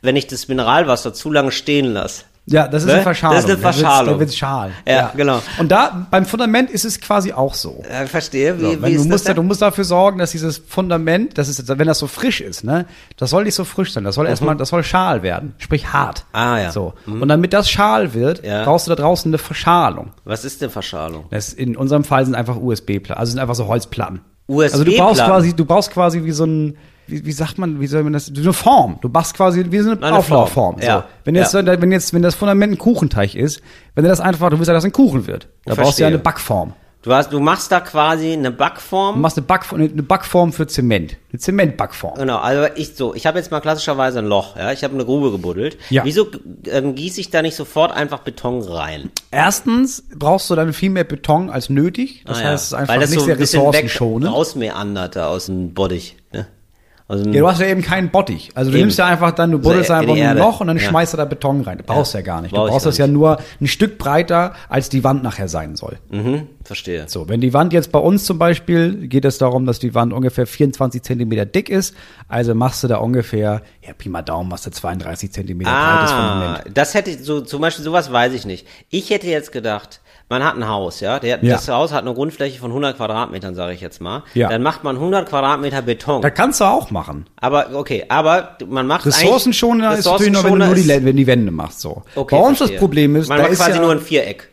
[0.00, 2.24] wenn ich das Mineralwasser zu lange stehen lasse.
[2.46, 2.94] Ja, das ist Ne?
[2.94, 3.36] eine Verschalung.
[3.36, 4.14] Das ist eine Da Verschalung.
[4.14, 4.72] Da wird's schal.
[4.86, 5.40] Ja, genau.
[5.58, 7.84] Und da, beim Fundament ist es quasi auch so.
[7.88, 11.38] Äh, verstehe, wie, So, wie du, musst, das du musst dafür sorgen, dass dieses Fundament,
[11.38, 12.86] das ist, wenn das so frisch ist, ne,
[13.16, 14.02] das soll nicht so frisch sein.
[14.02, 16.24] Das soll erstmal, das soll schal werden, sprich hart.
[16.32, 16.38] Mhm.
[16.38, 16.72] Ah, ja.
[16.72, 16.94] So.
[17.06, 18.64] Und damit das schal wird, Ja.
[18.64, 20.10] brauchst du da draußen eine Verschalung.
[20.24, 21.26] Was ist denn Verschalung?
[21.30, 24.20] Das in unserem Fall sind einfach USB-Platten, also sind einfach so Holzplatten.
[24.48, 24.72] USB-Platten?
[24.80, 26.76] Also du brauchst quasi, du brauchst quasi wie so ein,
[27.12, 28.98] wie, wie sagt man, wie soll man das, so eine Form.
[29.02, 30.74] Du machst quasi wie so eine, Eine Auflaufform.
[30.78, 30.86] Form, So.
[30.88, 31.04] ja.
[31.24, 31.64] Wenn jetzt, Ja.
[31.80, 33.60] wenn jetzt, wenn das Fundament ein Kuchenteig ist,
[33.94, 35.46] wenn du das einfach, du willst ja, dass ein Kuchen wird.
[35.64, 36.72] Da brauchst du ja eine Backform.
[37.04, 39.16] Du, hast, du machst da quasi eine Backform.
[39.16, 41.16] Du machst eine, Backform, eine Backform für Zement.
[41.32, 42.14] Eine Zementbackform.
[42.16, 45.04] Genau, also ich so, ich habe jetzt mal klassischerweise ein Loch, ja, ich habe eine
[45.04, 45.78] Grube gebuddelt.
[45.90, 46.04] Ja.
[46.04, 46.28] Wieso
[46.70, 49.10] ähm, gieße ich da nicht sofort einfach Beton rein?
[49.32, 52.22] Erstens brauchst du dann viel mehr Beton als nötig.
[52.24, 52.48] Das Ah, ja.
[52.50, 54.30] heißt, es ist einfach Weil das nicht so sehr ein weg ressourcenschonend.
[54.32, 56.16] rausmeandert da aus dem Bottich,
[57.08, 58.50] dem, Ja, du hast ja eben keinen Bottich.
[58.54, 58.86] Also du Eben.
[58.86, 60.36] nimmst ja einfach dann, du buddelst in einfach ein.
[60.38, 60.82] Loch und dann Ja.
[60.88, 61.78] schmeißt du da Beton rein.
[61.78, 62.52] Du brauchst ja, gar nicht.
[62.52, 65.76] Du brauch ich brauchst das ja nur ein Stück breiter, als die Wand nachher sein
[65.76, 65.98] soll.
[66.10, 67.04] mhm, verstehe.
[67.08, 70.12] So, wenn die Wand jetzt bei uns zum Beispiel, geht es darum, dass die Wand
[70.12, 71.94] ungefähr 24 Zentimeter dick ist.
[72.28, 76.16] Also machst du da ungefähr, ja, Pi mal Daumen, machst du 32 Zentimeter breites Ah,
[76.32, 76.76] Fundament.
[76.78, 78.66] das hätte ich, so, zum Beispiel sowas weiß ich nicht.
[78.90, 80.00] Ich hätte jetzt gedacht,
[80.32, 81.52] man hat ein Haus, ja, Der, Ja.
[81.54, 84.22] das Haus hat eine Grundfläche von 100 Quadratmetern, sage ich jetzt mal.
[84.34, 84.48] Ja.
[84.48, 86.22] Dann macht man 100 Quadratmeter Beton.
[86.22, 87.26] Da kannst du auch machen.
[87.36, 91.16] aber, okay, aber man macht Ressourcenschonender eigentlich- ist natürlich nur, wenn du nur die, wenn
[91.16, 92.02] die Wände machst, so.
[92.14, 92.76] Okay, bei uns verstehe.
[92.76, 94.48] das Problem ist, man da macht ist quasi ja, nur ein Viereck.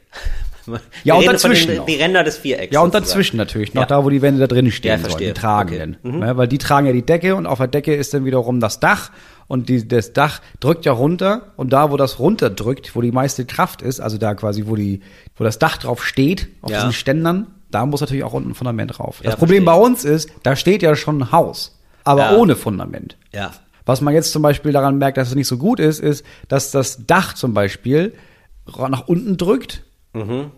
[1.04, 2.72] Ja, und dazwischen den, die Ränder des Vierecks.
[2.72, 3.88] Ja, und dazwischen natürlich, noch Ja.
[3.88, 5.98] da, wo die Wände da drin stehen Ja, sollen, die tragenden.
[6.04, 6.14] Okay.
[6.14, 6.20] Mhm.
[6.20, 8.80] Ne, weil die tragen ja die Decke und auf der Decke ist dann wiederum das
[8.80, 9.10] Dach
[9.50, 13.44] und die, das Dach drückt ja runter und da, wo das runterdrückt, wo die meiste
[13.46, 15.02] Kraft ist, also da quasi, wo die,
[15.36, 16.78] wo das Dach drauf steht, auf Ja.
[16.78, 19.20] diesen Ständern, da muss natürlich auch unten ein Fundament drauf.
[19.22, 19.80] Ja, das Problem verstehe.
[19.82, 22.38] bei uns ist, da steht ja schon ein Haus, aber Ja.
[22.38, 23.18] ohne Fundament.
[23.34, 23.52] Ja.
[23.86, 26.72] Was man jetzt zum Beispiel daran merkt, dass es nicht so gut ist, ist, dass
[26.72, 28.14] das Dach zum Beispiel
[28.78, 29.84] nach unten drückt.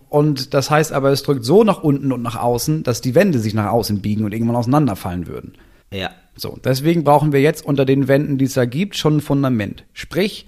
[0.10, 3.40] Und das heißt aber, es drückt so nach unten und nach außen, dass die Wände
[3.40, 5.54] sich nach außen biegen und irgendwann auseinanderfallen würden.
[5.94, 6.10] Ja.
[6.36, 9.84] So, deswegen brauchen wir jetzt unter den Wänden, die es da gibt, schon ein Fundament.
[9.94, 10.48] Sprich,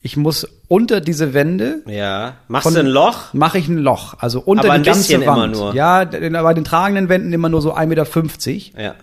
[0.00, 2.36] ich muss unter diese Wände Ja.
[2.48, 3.34] Machst du ein Loch?
[3.34, 5.54] mache ich ein Loch, also unter Aber ein die ganze bisschen immer Wand.
[5.54, 5.74] nur.
[5.74, 8.94] Ja, den- bei den tragenden Wänden immer nur so 1,50 Meter, Ja.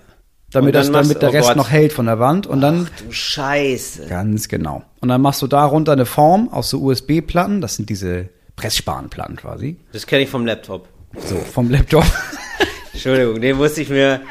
[0.51, 1.57] damit, das, machst- damit der oh Rest Gott.
[1.57, 2.47] noch hält von der Wand.
[2.47, 4.07] Und dann Du Scheiße.
[4.07, 4.83] Ganz genau.
[5.01, 7.59] Und dann machst du darunter eine Form aus so USB-Platten.
[7.59, 9.77] Das sind diese Pressspanplatten quasi.
[9.91, 10.87] Das kenne ich vom Laptop.
[11.27, 12.05] So, vom Laptop.
[12.93, 14.21] Entschuldigung, den musste ich mir.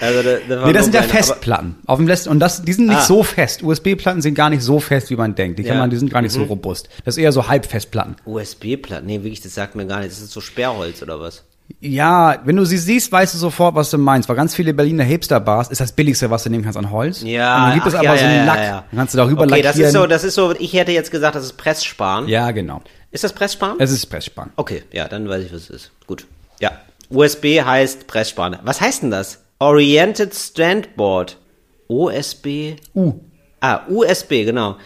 [0.00, 1.76] Also, das, das war nee, das sind ja aber- Festplatten.
[1.86, 3.02] Auf dem Lässt und das, die sind nicht Ah.
[3.02, 3.62] so fest.
[3.62, 5.58] USB-Platten sind gar nicht so fest, wie man denkt.
[5.58, 5.74] Die kann Ja.
[5.74, 5.80] Mhm.
[5.80, 6.88] man, die sind gar nicht so robust.
[7.04, 8.16] Das ist eher so Halbfestplatten.
[8.24, 9.06] USB-Platten?
[9.06, 10.12] Nee, wirklich, das sagt mir gar nicht.
[10.12, 11.42] Das ist so Sperrholz oder was?
[11.80, 14.28] Ja, wenn du sie siehst, weißt du sofort, was du meinst.
[14.28, 17.22] Weil ganz viele Berliner Hipster-Bars ist das billigste, was du nehmen kannst an Holz.
[17.22, 17.56] Ja.
[17.56, 18.58] Und dann gibt es aber ja, so einen Lack.
[18.58, 18.84] ja.
[18.90, 19.76] Dann kannst du darüber Okay, lackieren.
[19.76, 22.26] das ist so, das ist so, ich hätte jetzt gesagt, das ist Pressspan.
[22.28, 22.80] ja, genau.
[23.10, 23.76] Ist das Pressspan?
[23.78, 24.50] Es ist Pressspan.
[24.56, 25.90] Okay, ja, dann weiß ich, was es ist.
[26.06, 26.26] Gut.
[26.60, 26.72] Ja.
[27.10, 28.58] USB heißt Pressspan.
[28.62, 29.40] Was heißt denn das?
[29.58, 31.36] Oriented Strandboard.
[31.88, 32.76] OSB?
[32.94, 33.14] U.
[33.60, 34.76] Ah, USB, genau.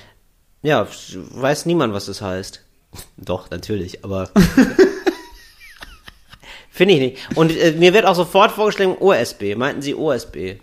[0.62, 0.86] Ja,
[1.32, 2.64] weiß niemand, was das heißt.
[3.16, 4.30] Doch, natürlich, aber.
[6.70, 7.18] Finde ich nicht.
[7.36, 9.56] Und äh, mir wird auch sofort vorgeschlagen, OSB.
[9.56, 10.54] Meinten Sie OSB?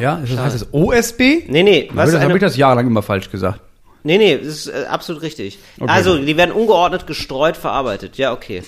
[0.00, 1.44] Ja, das heißt das OSB?
[1.46, 3.60] Nee, nee, Was was habe eine, ich das jahrelang immer falsch gesagt.
[4.02, 5.58] Nee, nee, das ist äh, absolut richtig.
[5.78, 5.90] Okay.
[5.90, 8.18] Also, die werden ungeordnet gestreut verarbeitet.
[8.18, 8.62] Ja, okay.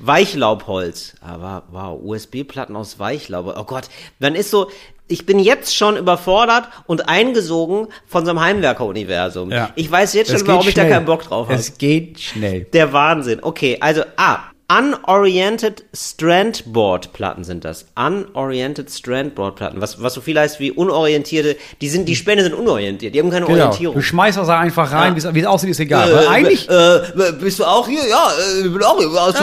[0.00, 1.14] Weichlaubholz.
[1.20, 3.54] Aber wow, USB-Platten aus Weichlaub.
[3.56, 3.84] Oh Gott,
[4.18, 4.70] dann ist so,
[5.08, 9.52] ich bin jetzt schon überfordert und eingesogen von so einem Heimwerker-Universum.
[9.74, 11.58] Ich weiß jetzt schon, warum ich da keinen Bock drauf habe.
[11.58, 12.64] Es geht schnell.
[12.72, 13.40] Der Wahnsinn.
[13.42, 17.86] Okay, also, ah, Unoriented Strandboard-Platten sind das.
[17.96, 19.80] Unoriented Strandboard-Platten.
[19.80, 23.30] Was, was so viel heißt wie unorientierte, die sind, die Spänne sind unorientiert, die haben
[23.30, 23.58] keine Genau.
[23.64, 23.96] Orientierung.
[23.96, 25.34] Du schmeißt das da einfach rein, Ja.
[25.34, 26.12] wie es- aussieht, ist egal.
[26.14, 27.00] Weil eigentlich, äh,
[27.40, 28.06] bist du auch hier?
[28.08, 29.12] Ja, äh, ich bin auch hier.
[29.12, 29.34] Was,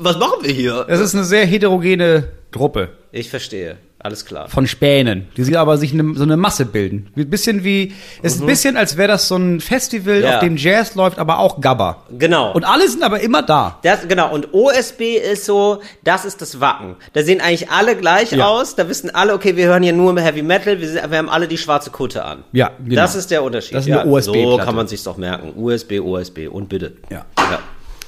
[0.00, 0.84] was machen wir hier?
[0.88, 2.88] es ist eine sehr heterogene Gruppe.
[3.12, 3.76] Ich verstehe.
[4.06, 4.48] Alles klar.
[4.48, 7.08] von Spänen, die sich aber sich ne, so eine Masse bilden.
[7.16, 7.92] Ein bisschen wie,
[8.22, 10.22] es ist ein bisschen, als wäre das so ein Festival, Mhm.
[10.22, 10.34] Ja.
[10.36, 12.04] auf dem Jazz läuft, aber auch Gabba.
[12.16, 12.52] Genau.
[12.52, 13.78] Und alle sind aber immer da.
[13.82, 16.96] Das, genau, und OSB ist so, das ist das Wacken.
[17.12, 18.46] Da sehen eigentlich alle gleich Ja.
[18.46, 21.28] aus, da wissen alle, okay, wir hören hier nur Heavy Metal, wir, sind, wir haben
[21.28, 22.44] alle die schwarze Kutte an.
[22.52, 22.94] Ja, genau.
[23.02, 23.74] Das ist der Unterschied.
[23.74, 24.50] Das ist eine ja, OSB-Platte.
[24.50, 25.52] So kann man sich's doch merken.
[25.56, 26.92] USB, OSB und bitte.
[27.10, 27.24] Ja.
[27.38, 27.58] ja.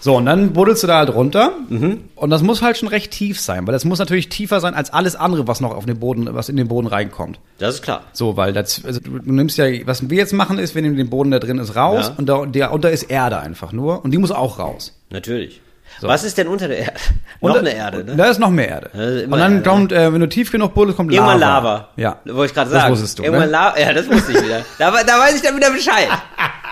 [0.01, 1.53] So, und dann buddelst du da halt runter.
[1.69, 2.05] Mhm.
[2.15, 4.93] Und das muss halt schon recht tief sein, weil das muss natürlich tiefer sein als
[4.93, 7.41] alles andere, was noch auf den Boden, was in den Boden reinkommt.
[7.59, 8.03] Das ist klar.
[8.13, 11.11] So, weil das, also du, nimmst ja, was wir jetzt machen ist, wir nehmen den
[11.11, 12.15] Boden, der drin ist, raus Ja.
[12.17, 14.95] und da, der unter ist Erde einfach nur und die muss auch raus.
[15.11, 15.61] Natürlich.
[16.01, 16.93] Was ist denn unter der Erde?
[17.41, 18.15] Und Noch da- eine Erde, ne?
[18.15, 18.91] Da ist noch mehr Erde.
[18.95, 19.69] Also immer und dann Erde.
[19.69, 21.69] kommt, äh, wenn du tief genug buddelst, kommt Irgendwann Lava.
[21.73, 21.89] Lava.
[21.97, 22.19] Ja.
[22.25, 22.93] Wollte ich gerade Das sagen.
[22.93, 23.53] wusstest du, Irgendwann ne?
[23.53, 23.81] Lava.
[23.81, 24.61] Ja, das wusste ich wieder.
[24.79, 26.07] da, da weiß ich dann wieder Bescheid.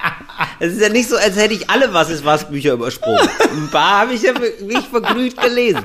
[0.60, 3.18] Es ist ja nicht so, als hätte ich alle Was ist was Bücher übersprungen.
[3.20, 4.32] Ein paar habe ich ja
[4.66, 5.84] nicht verglüht gelesen.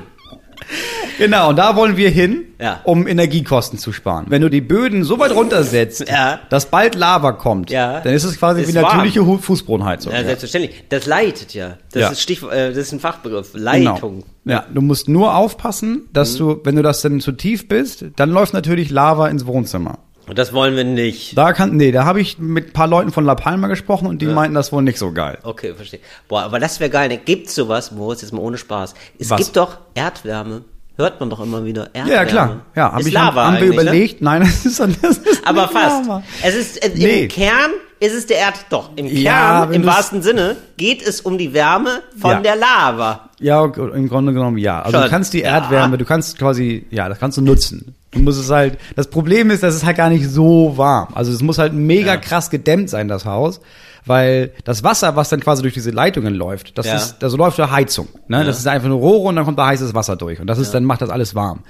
[1.18, 2.80] Genau, und da wollen wir hin, Ja.
[2.84, 4.26] um Energiekosten zu sparen.
[4.28, 6.38] Wenn du die Böden so weit runtersetzt, Ja.
[6.50, 8.00] dass bald Lava kommt, Ja.
[8.00, 10.12] dann ist es quasi Ist wie natürliche Hu- Fußbodenheizung.
[10.12, 10.84] Ja, selbstverständlich.
[10.88, 11.78] Das leitet ja.
[11.92, 13.52] Das ist Stich, äh, das ist ein Fachbegriff.
[13.52, 13.64] Genau.
[13.64, 14.24] Leitung.
[14.44, 18.30] Ja, du musst nur aufpassen, dass du, wenn du das dann zu tief bist, dann
[18.30, 19.98] läuft natürlich Lava ins Wohnzimmer.
[20.28, 21.36] Und das wollen wir nicht.
[21.36, 24.22] Da kann, nee, da habe ich mit ein paar Leuten von La Palma gesprochen und
[24.22, 25.38] die meinten das wohl nicht so geil.
[25.42, 26.00] Okay, verstehe.
[26.28, 27.08] Boah, aber das wäre geil.
[27.08, 27.18] Ne?
[27.18, 28.94] Gibt's sowas, Moritz, jetzt mal ohne Spaß.
[29.18, 29.38] Es Was?
[29.40, 30.62] gibt doch Erdwärme.
[30.96, 31.86] Hört man doch immer wieder.
[31.94, 32.12] Erdwärme.
[32.12, 32.60] Ja, klar.
[32.76, 33.72] Ja, habe ich Lava haben wir Ne?
[33.72, 34.20] überlegt.
[34.20, 36.06] Nein, das ist, das ist Aber fast.
[36.06, 36.22] Lava.
[36.42, 37.22] Es ist äh, Nee.
[37.22, 41.20] im Kern ist es der Erd doch im Kern Ja, im wahrsten Sinne geht es
[41.22, 42.40] um die Wärme von Ja.
[42.40, 43.30] der Lava.
[43.40, 44.82] Ja, im Grunde genommen ja.
[44.82, 45.04] Also Schon.
[45.04, 45.56] du kannst die Ja.
[45.56, 47.94] Erdwärme, du kannst quasi, ja, das kannst du nutzen.
[48.12, 51.08] Du musst es halt, das Problem ist, das ist halt gar nicht so warm.
[51.14, 52.16] Also es muss halt mega Ja.
[52.18, 53.60] krass gedämmt sein, das Haus,
[54.04, 56.96] weil das Wasser, was dann quasi durch diese Leitungen läuft, das Ja.
[56.96, 58.08] ist, da so läuft ja Heizung.
[58.28, 58.44] Ne?
[58.44, 60.40] Das ist einfach nur Rohre und dann kommt da heißes Wasser durch.
[60.40, 61.60] Und das ist, dann macht das alles warm.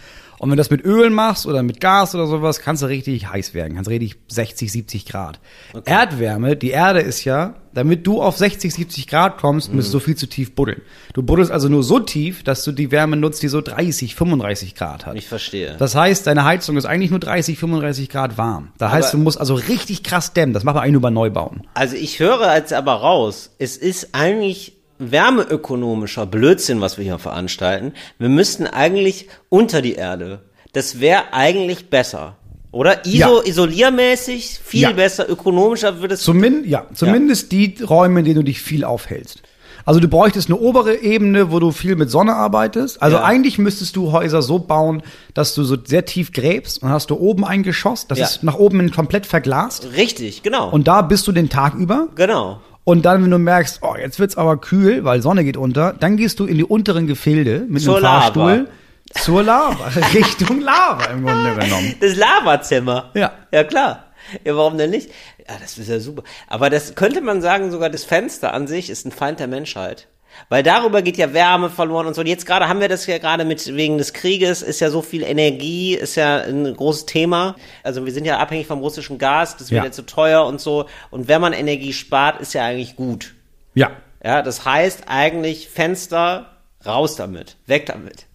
[0.42, 3.28] Und wenn du das mit Öl machst oder mit Gas oder sowas, kannst du richtig
[3.28, 3.76] heiß werden.
[3.76, 5.38] Kannst richtig 60, 70 Grad.
[5.84, 10.00] Erdwärme, die Erde ist ja, damit du auf 60, 70 Grad kommst, musst du so
[10.00, 10.82] viel zu tief buddeln.
[11.14, 14.74] Du buddelst also nur so tief, dass du die Wärme nutzt, die so 30, 35
[14.74, 15.14] Grad hat.
[15.14, 15.76] Ich verstehe.
[15.78, 18.72] Das heißt, deine Heizung ist eigentlich nur 30, 35 Grad warm.
[18.78, 20.54] Da heißt, du musst also richtig krass dämmen.
[20.54, 21.68] Das macht man eigentlich nur bei Neubauen.
[21.74, 27.92] Also ich höre jetzt aber raus, es ist eigentlich wärmeökonomischer Blödsinn, was wir hier veranstalten.
[28.18, 30.40] Wir müssten eigentlich unter die Erde.
[30.72, 32.36] Das wäre eigentlich besser.
[32.70, 33.04] Oder?
[33.04, 33.44] Iso, Ja.
[33.44, 34.92] isoliermäßig, viel Ja.
[34.92, 36.22] besser, ökonomischer würde es.
[36.22, 39.42] Zumindest, ja, zumindest die Räume, in denen du dich viel aufhältst.
[39.84, 43.02] Also du bräuchtest eine obere Ebene, wo du viel mit Sonne arbeitest.
[43.02, 43.24] Also Ja.
[43.24, 45.02] eigentlich müsstest du Häuser so bauen,
[45.34, 48.24] dass du so sehr tief gräbst und hast du oben ein Geschoss, das Ja.
[48.26, 49.88] ist nach oben komplett verglast.
[49.96, 50.70] Richtig, genau.
[50.70, 52.08] Und da bist du den Tag über.
[52.14, 52.60] genau.
[52.84, 56.16] Und dann, wenn du merkst, oh, jetzt wird's aber kühl, weil Sonne geht unter, dann
[56.16, 58.20] gehst du in die unteren Gefilde mit Zur einem Lava.
[58.20, 58.68] Fahrstuhl
[59.14, 61.94] zur Lava, Richtung Lava im Grunde genommen.
[62.00, 63.10] Das Lavazimmer.
[63.14, 63.32] Ja.
[63.52, 64.04] Ja, klar.
[64.44, 65.10] Ja, warum denn nicht?
[65.48, 66.22] Ja, das ist ja super.
[66.46, 70.08] Aber das könnte man sagen, sogar das Fenster an sich ist ein Feind der Menschheit.
[70.48, 72.20] Weil darüber geht ja Wärme verloren und so.
[72.20, 75.02] Und jetzt gerade haben wir das ja gerade mit, wegen des Krieges, ist ja so
[75.02, 77.56] viel Energie, ist ja ein großes Thema.
[77.82, 79.84] Also wir sind ja abhängig vom russischen Gas, das wird Ja.
[79.84, 80.86] jetzt so teuer und so.
[81.10, 83.34] Und wenn man Energie spart, ist ja eigentlich gut.
[83.74, 83.90] Ja.
[84.24, 86.46] Ja, das heißt eigentlich Fenster,
[86.86, 88.26] raus damit, weg damit.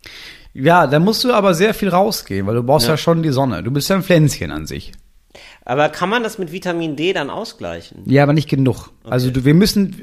[0.54, 3.62] Ja, da musst du aber sehr viel rausgehen, weil du brauchst ja, schon die Sonne.
[3.64, 4.92] Du bist ja ein Pflänzchen an sich.
[5.70, 8.04] Aber kann man das mit Vitamin D dann ausgleichen?
[8.06, 8.90] Ja, aber nicht genug.
[9.04, 9.98] Also du, wir müssen,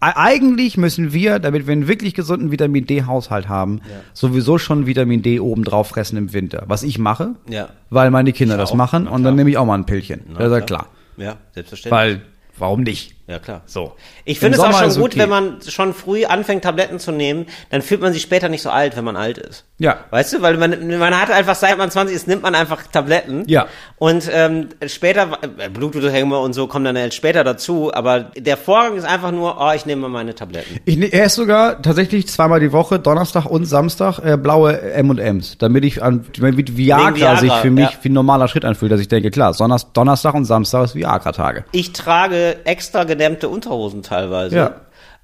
[0.00, 3.80] eigentlich müssen wir, damit wir einen wirklich gesunden Vitamin D-Haushalt haben,
[4.12, 6.64] sowieso schon Vitamin D oben drauf fressen im Winter.
[6.66, 7.68] Was ich mache, Ja.
[7.90, 8.76] weil meine Kinder Ich das auch.
[8.76, 10.22] machen Na und dann nehme ich auch mal ein Pillchen.
[10.36, 10.88] das ist ja klar.
[11.16, 11.92] Ja, selbstverständlich.
[11.92, 12.22] Weil,
[12.58, 13.14] warum nicht?
[13.26, 13.62] Ja, klar.
[13.64, 13.94] So.
[14.26, 15.20] Ich finde es auch schon ist gut, okay.
[15.20, 18.68] wenn man schon früh anfängt, Tabletten zu nehmen, dann fühlt man sich später nicht so
[18.68, 19.64] alt, wenn man alt ist.
[19.78, 19.96] Ja.
[20.10, 23.44] Weißt du, weil man, man hat einfach, seit man 20 ist, nimmt man einfach Tabletten.
[23.46, 23.66] Ja.
[23.96, 29.04] Und ähm, später, äh, und so kommen dann halt später dazu, aber der Vorgang ist
[29.04, 30.80] einfach nur, oh, ich nehme mal meine Tabletten.
[30.84, 35.84] Ich ne- esse sogar tatsächlich zweimal die Woche, Donnerstag und Samstag, äh, blaue M&M's, damit
[35.84, 37.98] ich an, damit Viagra, Viagra, sich für mich ja.
[38.02, 41.64] wie ein normaler Schritt anfühlt, dass ich denke, klar, Donnerstag und Samstag ist Viagra-Tage.
[41.72, 44.56] Ich trage extra gedämmte Unterhosen teilweise.
[44.56, 44.74] Ja.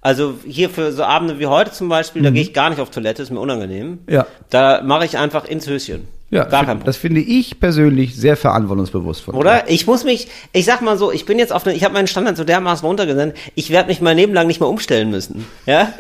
[0.03, 2.25] Also hier für so Abende wie heute zum Beispiel, Mhm.
[2.25, 3.99] da gehe ich gar nicht auf Toilette, ist mir unangenehm.
[4.09, 4.27] Ja.
[4.49, 6.09] Da mache ich einfach ins Höschen.
[6.31, 6.87] Ja, gar kein Problem.
[6.87, 9.35] das finde ich persönlich sehr verantwortungsbewusst von.
[9.35, 9.69] Oder?
[9.69, 12.07] Ich muss mich, ich sag mal so, ich bin jetzt auf eine, ich habe meinen
[12.07, 15.45] Standard so dermaßen runtergesendet, ich werde mich mein Leben lang nicht mehr umstellen müssen.
[15.67, 15.93] Ja?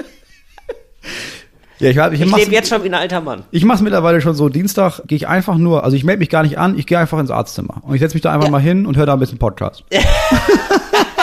[1.80, 3.43] Ja, ich, ich, Ich lebe jetzt schon wie ein alter Mann.
[3.51, 6.43] ich mach's mittlerweile schon so, Dienstag gehe ich einfach nur, also ich melde mich gar
[6.45, 7.78] nicht an, ich gehe einfach ins Arztzimmer.
[7.82, 8.51] Und ich setze mich da einfach Ja.
[8.53, 9.84] mal hin und höre da ein bisschen Podcast.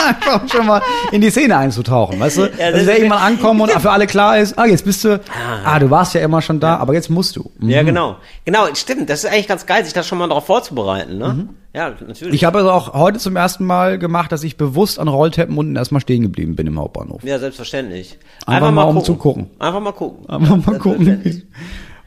[0.22, 0.82] einfach schon mal
[1.12, 2.42] in die Szene einzutauchen, weißt du?
[2.48, 5.20] das dass ist- wir irgendwann ankommen und für alle klar ist, ah, jetzt bist du,
[5.66, 7.52] ah, du warst ja immer schon da, aber jetzt musst du.
[7.60, 7.70] Mhm.
[7.70, 8.18] Ja, genau.
[8.46, 9.10] Genau, stimmt.
[9.10, 11.50] Das ist eigentlich ganz geil, sich da schon mal darauf vorzubereiten, ne?
[11.74, 12.34] Ja, natürlich.
[12.34, 15.76] Ich habe also auch heute zum ersten Mal gemacht, dass ich bewusst an Rolltreppen unten
[15.76, 17.24] erstmal stehen geblieben bin im Hauptbahnhof.
[17.24, 18.18] ja, selbstverständlich.
[18.48, 19.48] Einfach mal, um zu gucken.
[19.60, 20.26] Einfach mal gucken.
[20.28, 21.44] Aber mal gucken.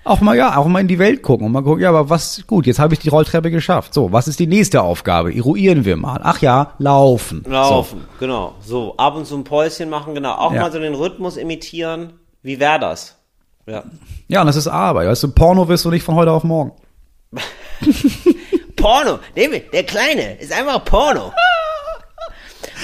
[0.05, 2.42] Auch mal, ja, auch mal in die Welt gucken und mal gucken, ja, aber was,
[2.46, 3.92] gut, jetzt habe ich die Rolltreppe geschafft.
[3.92, 5.34] So, was ist die nächste Aufgabe?
[5.34, 6.20] Eruieren wir mal.
[6.22, 7.44] Ach ja, laufen.
[7.46, 8.55] Laufen, genau.
[8.61, 10.32] So, ab und zu ein Päuschen machen, genau.
[10.34, 10.62] Auch Ja.
[10.62, 12.14] mal so den Rhythmus imitieren.
[12.42, 13.16] Wie wäre das?
[13.66, 13.82] Ja.
[13.82, 13.88] So.
[14.28, 15.07] Ja, und das ist Arbeit.
[15.09, 16.72] Weißt du, Porno wirst du nicht von heute auf morgen.
[18.76, 19.18] Porno.
[19.36, 21.32] David, der Kleine ist einfach Porno.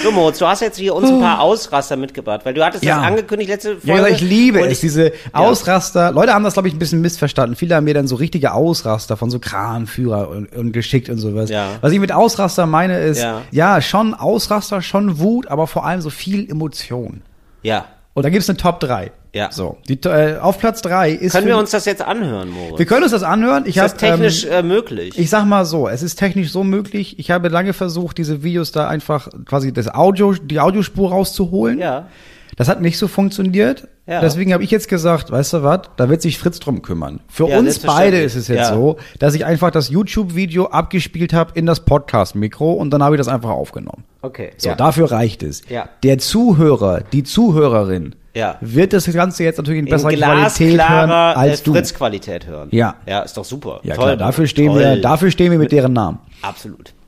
[0.03, 2.97] So, Moritz, du hast jetzt hier uns ein paar Ausraster mitgebracht, weil du hattest Ja.
[2.97, 4.09] das angekündigt letzte Ja, Folge.
[4.15, 6.11] ich liebe es, diese Ausraster.
[6.11, 7.55] Leute haben das, glaube ich, ein bisschen missverstanden.
[7.55, 11.49] Viele haben mir dann so richtige Ausraster von so Kranführer und, und geschickt und sowas.
[11.49, 11.71] Ja.
[11.81, 13.41] Was ich mit Ausraster meine, ist, Ja.
[13.51, 13.81] ja.
[13.81, 17.21] schon Ausraster, schon Wut, aber vor allem so viel Emotion.
[17.63, 17.85] Ja.
[18.13, 19.11] Und da gibt's eine Top 3.
[19.33, 19.51] Ja.
[19.51, 21.33] So, die, äh, auf Platz 3 ist.
[21.33, 22.79] Können wir uns das jetzt anhören, Moritz?
[22.79, 23.63] wir können uns das anhören.
[23.65, 25.17] Ich ist das hab, technisch ähm, äh, möglich?
[25.19, 27.19] ich sag mal so, es ist technisch so möglich.
[27.19, 31.79] Ich habe lange versucht, diese Videos da einfach quasi das Audio, die Audiospur rauszuholen.
[31.79, 32.07] ja.
[32.55, 33.87] Das hat nicht so funktioniert.
[34.07, 34.19] Ja.
[34.19, 37.19] Deswegen habe ich jetzt gesagt, weißt du was, da wird sich Fritz drum kümmern.
[37.27, 38.73] Für Ja, uns beide ist es jetzt Ja.
[38.73, 43.19] so, dass ich einfach das YouTube-Video abgespielt habe in das Podcast-Mikro und dann habe ich
[43.19, 44.05] das einfach aufgenommen.
[44.23, 44.51] Okay.
[44.57, 45.61] So, dafür reicht es.
[45.69, 45.87] Ja.
[46.01, 48.57] Der Zuhörer, die Zuhörerin, Ja.
[48.61, 51.73] wird das Ganze jetzt natürlich in in besserer Qualität hören glasklarer als äh, du.
[51.73, 52.69] Fritz-Qualität hören.
[52.71, 52.95] Ja.
[53.05, 53.79] Ja, ist doch super.
[53.83, 54.79] Ja Toll, klar, dafür stehen toll.
[54.79, 56.19] wir, dafür stehen wir mit deren Namen.
[56.41, 56.93] Absolut.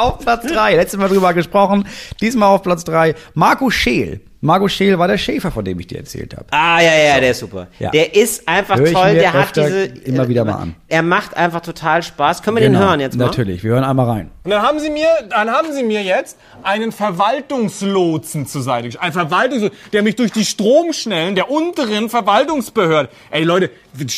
[0.00, 0.76] Auf Platz drei.
[0.76, 1.86] letztes Mal drüber gesprochen,
[2.20, 3.14] diesmal auf Platz drei.
[3.34, 4.20] Marco Scheel.
[4.42, 6.46] Marco Scheel war der Schäfer, von dem ich dir erzählt habe.
[6.50, 7.66] Ah, ja, ja, der ist super.
[7.78, 7.90] Ja.
[7.90, 9.12] Der ist einfach Hör ich toll.
[9.12, 9.84] mir Der hat öfter diese.
[10.04, 10.74] immer wieder mal an.
[10.88, 12.42] Er macht einfach total Spaß.
[12.42, 13.24] Können wir den hören jetzt mal?
[13.24, 13.30] Genau.
[13.32, 14.30] Natürlich, wir hören einmal rein.
[14.44, 19.04] Und dann haben Sie mir, dann haben Sie mir jetzt einen Verwaltungslotsen zur Seite gestellt.
[19.04, 23.10] Ein Verwaltungslotsen, der mich durch die Stromschnellen der unteren Verwaltungsbehörde.
[23.30, 23.68] Ey Leute,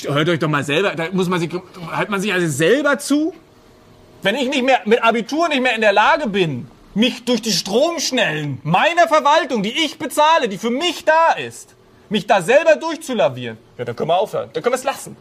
[0.06, 1.50] hört euch doch mal selber, da muss man sich,
[1.96, 3.34] hört man sich also selber zu?
[4.22, 7.50] Wenn ich nicht mehr, mit Abitur nicht mehr in der Lage bin, mich durch die
[7.50, 11.74] Stromschnellen meiner Verwaltung, die ich bezahle, die für mich da ist,
[12.08, 14.50] mich da selber durchzulavieren, ja, dann können wir aufhören.
[14.52, 15.16] Dann können wir es lassen.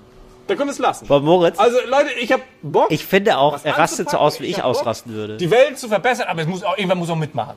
[0.48, 1.08] Dann können wir es lassen.
[1.08, 2.92] Boah, Moritz, Also Leute, ich hab Bock.
[2.92, 5.38] ich finde auch, er rastet so aus, wie ich Bock, ausrasten würde.
[5.38, 7.56] Die Welt zu verbessern, aber es muss auch, irgendwann muss auch mitmachen.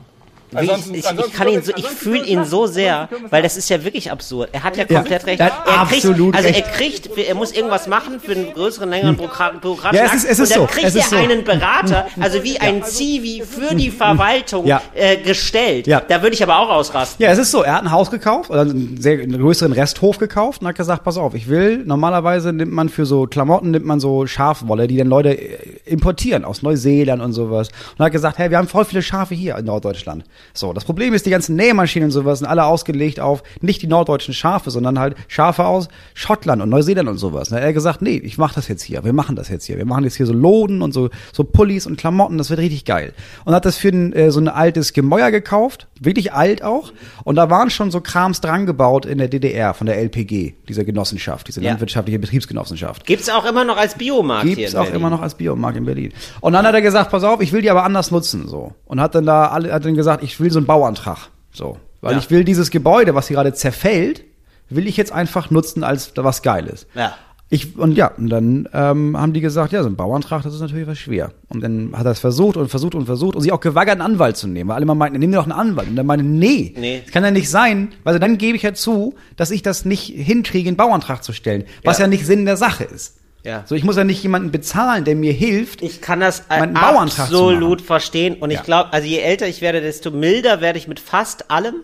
[0.51, 3.57] Ich, Ansonsten- ich, ich ansonsten kann ihn so, ich fühle ihn so sehr, weil das
[3.57, 4.49] ist ja wirklich absurd.
[4.53, 5.39] Er hat ja Ja, komplett recht.
[5.39, 5.51] er Er
[5.85, 10.05] kriegt, absolut also er kriegt, er muss irgendwas machen für einen größeren, längeren Bürokra- bürokratischen
[10.05, 11.15] Ja, es ist- es ist und dann so, kriegt es er so.
[11.15, 14.81] einen Berater, also wie ein Zivi für die Verwaltung Ja.
[14.93, 15.87] äh, gestellt.
[15.87, 16.01] Ja.
[16.01, 17.23] Da würde ich aber auch ausrasten.
[17.23, 20.17] Ja, es ist so, er hat ein Haus gekauft, oder einen sehr einen größeren Resthof
[20.19, 23.85] gekauft und hat gesagt, pass auf, ich will, normalerweise nimmt man für so Klamotten, nimmt
[23.85, 27.69] man so Schafwolle, die dann Leute äh, importieren aus Neuseeland und sowas.
[27.97, 30.23] Und hat gesagt, hey, wir haben voll viele Schafe hier in Norddeutschland.
[30.53, 33.87] So, das Problem ist, die ganzen Nähmaschinen und sowas sind alle ausgelegt auf nicht die
[33.87, 37.49] norddeutschen Schafe, sondern halt Schafe aus Schottland und Neuseeland und sowas.
[37.49, 39.77] Da hat er gesagt, nee, ich mach das jetzt hier, wir machen das jetzt hier.
[39.77, 42.85] Wir machen jetzt hier so Loden und so, so Pullis und Klamotten, das wird richtig
[42.85, 43.13] geil.
[43.43, 46.91] Und hat das für ein, äh, so ein altes Gemäuer gekauft, wirklich alt auch.
[47.23, 50.83] Und da waren schon so Krams dran gebaut in der DDR von der LPG, dieser
[50.83, 51.69] Genossenschaft, diese Ja.
[51.69, 53.05] landwirtschaftliche Betriebsgenossenschaft.
[53.05, 54.99] Gibt's auch immer noch als Biomarkt hier Gibt's in auch Berlin.
[54.99, 56.13] immer noch als Biomarkt in Berlin.
[56.41, 58.73] Und dann hat er gesagt, pass auf, ich will die aber anders nutzen, so.
[58.85, 61.77] Und hat dann da alle, hat dann gesagt, ich will so einen Bauantrag, so.
[62.01, 62.17] Weil Ja.
[62.19, 64.23] ich will dieses Gebäude, was hier gerade zerfällt,
[64.69, 66.87] will ich jetzt einfach nutzen als was Geiles.
[66.95, 67.15] Ja.
[67.49, 70.61] Ich, und ja, und dann ähm, haben die gesagt, ja, so ein Bauantrag, das ist
[70.61, 71.31] natürlich was schwer.
[71.47, 74.01] Und dann hat er es versucht und versucht und versucht und sich auch geweigert, einen
[74.13, 74.69] Anwalt zu nehmen.
[74.69, 75.87] Weil alle mal meinten, nimm dir doch einen Anwalt.
[75.87, 77.01] Und dann meinte, nee, Nee.
[77.05, 80.05] das kann ja nicht sein, weil dann gebe ich ja zu, dass ich das nicht
[80.07, 81.65] hinkriege, einen Bauantrag zu stellen.
[81.83, 82.05] Was Ja.
[82.05, 83.17] ja, nicht Sinn der Sache ist.
[83.43, 83.61] Ja.
[83.67, 85.83] So, ich muss ja nicht jemanden bezahlen, der mir hilft.
[85.83, 88.37] Ich kann das äh, absolut verstehen.
[88.39, 88.63] Und ich Ja.
[88.63, 91.75] glaube, also je älter ich werde, desto milder werde ich mit fast allem,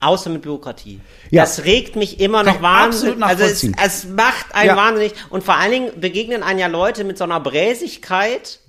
[0.00, 1.00] außer mit Bürokratie.
[1.30, 1.42] Ja.
[1.42, 3.22] Das regt mich immer noch wahnsinnig.
[3.22, 4.76] Also es, es, macht einen ja.
[4.76, 5.12] wahnsinnig.
[5.28, 8.60] Und vor allen Dingen begegnen einem ja Leute mit so einer Bräsigkeit,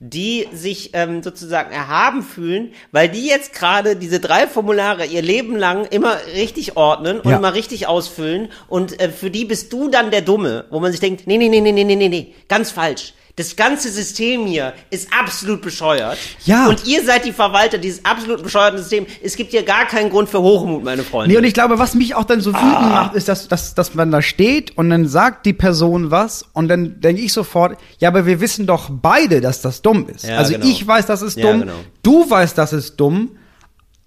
[0.00, 5.56] die sich ähm, sozusagen erhaben fühlen, weil die jetzt gerade diese drei Formulare ihr Leben
[5.56, 7.36] lang immer richtig ordnen und ja.
[7.36, 11.00] immer richtig ausfüllen und äh, für die bist du dann der Dumme, wo man sich
[11.00, 13.12] denkt, nee, nee, nee, nee, nee, nee, nee, ganz falsch.
[13.40, 16.18] Das ganze System hier ist absolut bescheuert.
[16.44, 16.66] Ja.
[16.66, 19.08] Und ihr seid die Verwalter dieses absolut bescheuerten Systems.
[19.22, 21.32] Es gibt hier gar keinen Grund für Hochmut, meine Freunde.
[21.32, 23.94] Nee, und ich glaube, was mich auch dann so wütend macht, ist, dass, dass, dass
[23.94, 28.10] man da steht und dann sagt die Person was und dann denke ich sofort, ja,
[28.10, 30.26] aber wir wissen doch beide, dass das dumm ist.
[30.26, 30.66] Ja, also genau.
[30.66, 31.72] ich weiß, das ist Ja, dumm, genau.
[32.02, 33.30] du weißt, das ist dumm,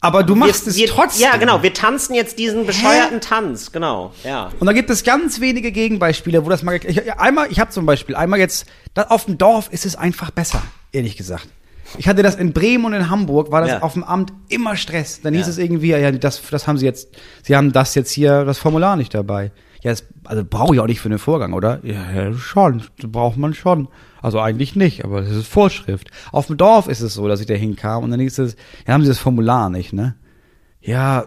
[0.04, 1.24] aber du machst es wir, trotzdem.
[1.32, 1.64] Ja, genau.
[1.64, 3.72] Wir tanzen jetzt diesen bescheuerten Tanz.
[3.72, 4.14] Genau.
[4.24, 4.52] Ja.
[4.60, 6.76] Und da gibt es ganz wenige Gegenbeispiele, wo das mal.
[6.76, 10.62] Ich, einmal, ich habe zum Beispiel einmal jetzt, auf dem Dorf ist es einfach besser,
[10.92, 11.48] ehrlich gesagt.
[11.98, 13.82] Ich hatte das in Bremen und in Hamburg, war das Ja.
[13.82, 15.22] auf dem Amt immer Stress.
[15.22, 15.52] Dann hieß Ja.
[15.52, 17.10] es irgendwie, ja, das, das haben sie jetzt,
[17.44, 19.52] sie haben das jetzt hier, das Formular nicht dabei.
[19.84, 21.80] Ja, das, also brauche ich auch nicht für den Vorgang, oder?
[21.84, 23.90] Ja, ja, schon, braucht man schon.
[24.22, 26.10] Also eigentlich nicht, aber das ist Vorschrift.
[26.32, 28.56] Auf dem Dorf ist es so, dass ich da hinkam und dann hieß es,
[28.88, 30.16] ja, haben sie das Formular nicht, ne?
[30.80, 31.26] Ja,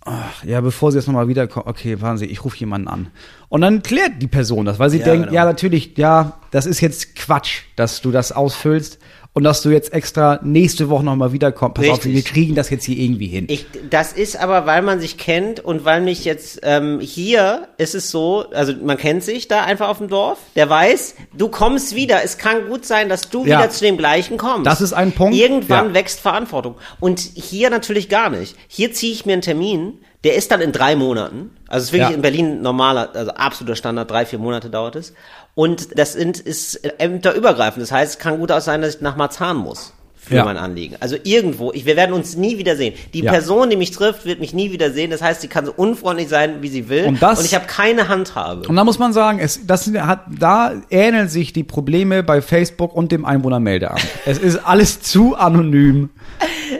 [0.00, 3.08] ach, ja, bevor sie jetzt nochmal wiederkommen, okay, warten Sie, ich rufe jemanden an.
[3.50, 5.34] Und dann klärt die Person das, weil sie Ja, denkt, genau.
[5.34, 8.98] ja, natürlich, ja, das ist jetzt Quatsch, dass du das ausfüllst
[9.34, 11.74] und dass du jetzt extra nächste Woche nochmal wiederkommst.
[11.74, 12.14] Pass auf, Richtig.
[12.14, 13.46] wir kriegen das jetzt hier irgendwie hin.
[13.50, 17.94] Ich, das ist aber, weil man sich kennt und weil mich jetzt ähm, hier ist
[17.96, 20.38] es so, also man kennt sich da einfach auf dem Dorf.
[20.54, 22.22] Der weiß, du kommst wieder.
[22.24, 23.58] Es kann gut sein, dass du Ja.
[23.58, 24.66] wieder zu dem gleichen kommst.
[24.66, 25.36] Das ist ein Punkt.
[25.36, 25.94] Irgendwann Ja.
[25.94, 26.76] wächst Verantwortung.
[27.00, 28.54] Und hier natürlich gar nicht.
[28.68, 31.50] Hier ziehe ich mir einen Termin, der ist dann in drei Monaten.
[31.74, 32.14] Also es ist wirklich Ja.
[32.14, 35.12] in Berlin normaler, also absoluter Standard, drei, vier Monate dauert es.
[35.56, 37.82] Und das sind, ist ämterübergreifend.
[37.82, 39.92] Das heißt, es kann gut auch sein, dass ich nach Marzahn muss
[40.26, 40.44] für Ja.
[40.44, 40.96] mein Anliegen.
[41.00, 42.94] Also irgendwo, ich, wir werden uns nie wiedersehen.
[43.12, 43.30] Die Ja.
[43.32, 45.10] Person, die mich trifft, wird mich nie wiedersehen.
[45.10, 47.04] Das heißt, sie kann so unfreundlich sein, wie sie will.
[47.04, 48.66] Und das- ich habe keine Handhabe.
[48.68, 52.94] Und da muss man sagen, es, das hat, da ähneln sich die Probleme bei Facebook
[52.94, 54.00] und dem Einwohnermeldeamt.
[54.24, 56.08] es ist alles zu anonym,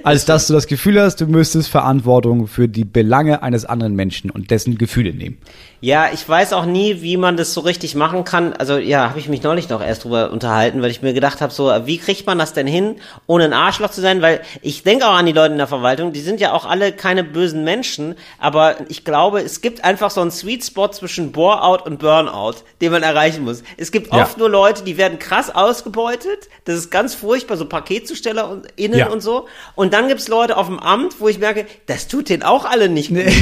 [0.03, 4.31] als dass du das Gefühl hast, du müsstest Verantwortung für die Belange eines anderen Menschen
[4.31, 5.39] und dessen Gefühle nehmen.
[5.85, 8.55] Ja, ich weiß auch nie, wie man das so richtig machen kann.
[8.55, 11.53] Also ja, habe ich mich neulich noch erst drüber unterhalten, weil ich mir gedacht habe,
[11.53, 14.23] so, wie kriegt man das denn hin, ohne ein Arschloch zu sein?
[14.23, 16.93] Weil ich denke auch an die Leute in der Verwaltung, die sind ja auch alle
[16.93, 21.85] keine bösen Menschen, aber ich glaube, es gibt einfach so einen Sweet Spot zwischen Bore-out
[21.85, 23.63] und Burnout, den man erreichen muss.
[23.77, 24.23] Es gibt Ja.
[24.23, 28.99] oft nur Leute, die werden krass ausgebeutet, das ist ganz furchtbar, so Paketzusteller und innen
[28.99, 29.09] Ja.
[29.11, 29.49] und so.
[29.75, 32.89] Und dann gibt's Leute auf dem Amt, wo ich merke, das tut denen auch alle
[32.89, 33.19] nicht gut.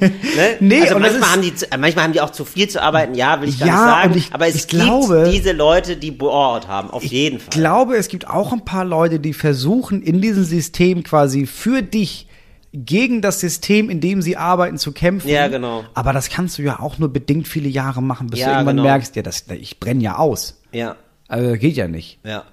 [0.00, 0.56] Ne?
[0.60, 1.52] Nee, also manchmal haben, die,
[1.88, 4.14] manchmal haben die auch zu viel zu arbeiten, ja, will ich gar Ja, nicht sagen.
[4.18, 7.48] ich- aber es ich gibt glaube- diese Leute, die Board haben, auf jeden Fall.
[7.50, 11.82] Ich glaube, es gibt auch ein paar Leute, die versuchen, in diesem System quasi für
[11.82, 12.26] dich
[12.74, 15.28] gegen das System, in dem sie arbeiten, zu kämpfen.
[15.30, 15.84] Ja, genau.
[15.94, 18.76] Aber das kannst du ja auch nur bedingt viele Jahre machen, bis Ja, du irgendwann
[18.76, 18.88] genau.
[18.88, 20.60] merkst, ja, das, ich brenne ja aus.
[20.72, 20.96] Ja,
[21.28, 22.18] Also geht ja nicht.
[22.24, 22.44] ja.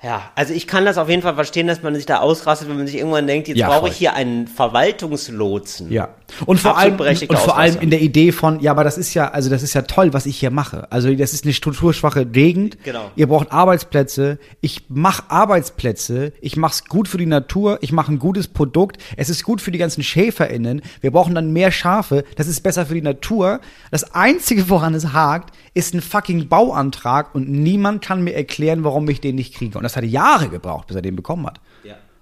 [0.00, 2.76] Ja, also ich kann das auf jeden Fall verstehen, dass man sich da ausrastet, wenn
[2.76, 5.90] man sich irgendwann denkt, jetzt Ja, brauche ich hier einen Verwaltungslotsen.
[5.90, 6.10] Ja.
[6.46, 9.14] Und vor Absolut allem, und vor allem in der Idee von, ja, aber das ist
[9.14, 10.90] ja, also das ist ja toll, was ich hier mache.
[10.92, 12.78] Also das ist eine strukturschwache Gegend.
[12.84, 13.10] Genau.
[13.16, 14.38] Ihr braucht Arbeitsplätze.
[14.60, 16.32] Ich mache Arbeitsplätze.
[16.40, 17.78] Ich mache es gut für die Natur.
[17.80, 18.98] Ich mache ein gutes Produkt.
[19.16, 20.82] Es ist gut für die ganzen SchäferInnen.
[21.00, 22.24] Wir brauchen dann mehr Schafe.
[22.36, 23.60] Das ist besser für die Natur.
[23.90, 29.08] Das Einzige, woran es hakt, ist ein fucking Bauantrag und niemand kann mir erklären, warum
[29.08, 29.78] ich den nicht kriege.
[29.78, 31.60] Und das hat Jahre gebraucht, bis er den bekommen hat.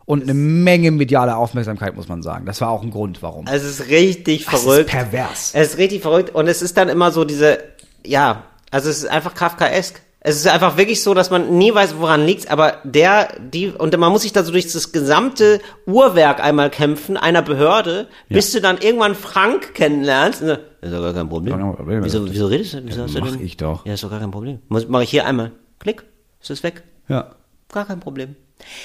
[0.07, 0.13] Ja.
[0.13, 2.47] Und eine Menge mediale Aufmerksamkeit, muss man sagen.
[2.47, 3.47] Das war auch ein Grund, warum.
[3.49, 4.91] Es ist richtig Das ist verrückt.
[4.91, 5.51] pervers.
[5.55, 7.59] Es ist richtig verrückt und es ist dann immer so diese,
[8.05, 10.01] ja, also es ist einfach Kafkaesk.
[10.21, 13.97] Es ist einfach wirklich so, dass man nie weiß, woran liegt's, aber der, die, und
[13.97, 18.61] man muss sich da so durch das gesamte Uhrwerk einmal kämpfen, einer Behörde, bis du
[18.61, 20.43] dann irgendwann Frank kennenlernst.
[20.43, 21.57] Und Das ist doch gar kein Problem.
[21.57, 22.05] Kein Problem.
[22.05, 22.81] Wieso, wieso redest du?
[22.85, 23.45] Wieso hast du mach denn?
[23.45, 23.87] ich doch.
[23.87, 24.59] Ja, ist doch gar kein Problem.
[24.69, 25.53] Muss, mach ich hier einmal.
[25.79, 26.03] Klick,
[26.41, 26.83] ist es weg.
[27.09, 27.37] Ja.
[27.73, 28.35] Gar kein Problem.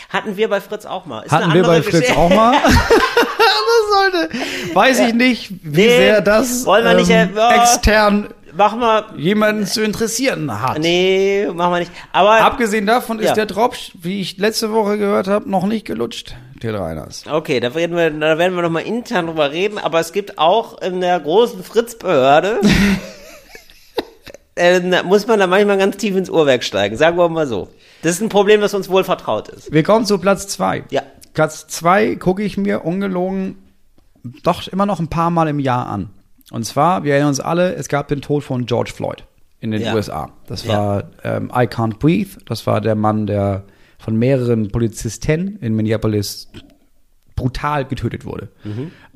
[0.10, 1.22] Hatten wir bei Fritz auch mal.
[1.22, 2.18] Ist Hatten wir bei Fritz Geschichte.
[2.18, 2.54] auch mal?
[2.64, 4.30] das sollte,
[4.76, 9.06] weiß ich nicht, wie Nee, sehr das wollen wir nicht, ähm, äh, extern Mach mal.
[9.16, 10.78] jemanden zu interessieren hat.
[10.80, 11.92] Nee, machen wir nicht.
[12.12, 12.42] Aber.
[12.42, 13.34] Abgesehen davon ist Ja.
[13.34, 17.24] der Dropsch, wie ich letzte Woche gehört habe, noch nicht gelutscht, Till Reiners.
[17.32, 20.82] Okay, da, reden wir, da werden wir nochmal intern drüber reden, aber es gibt auch
[20.82, 22.60] in der großen Fritz-Behörde,
[24.56, 27.70] äh, muss man da manchmal ganz tief ins Uhrwerk steigen, sagen wir mal so.
[28.02, 29.72] Das ist ein Problem, das uns wohl vertraut ist.
[29.72, 30.84] Wir kommen zu Platz zwei.
[30.90, 31.02] Ja.
[31.34, 33.58] Platz zwei gucke ich mir ungelogen
[34.44, 36.10] doch immer noch ein paar Mal im Jahr an.
[36.52, 39.24] Und zwar, wir erinnern uns alle, es gab den Tod von George Floyd
[39.60, 39.94] in den Ja.
[39.96, 40.30] USA.
[40.48, 40.78] Das Ja.
[40.78, 42.40] war ähm, I Can't Breathe.
[42.46, 43.64] Das war der Mann, der
[43.98, 46.50] von mehreren Polizisten in Minneapolis
[47.36, 48.50] brutal getötet wurde.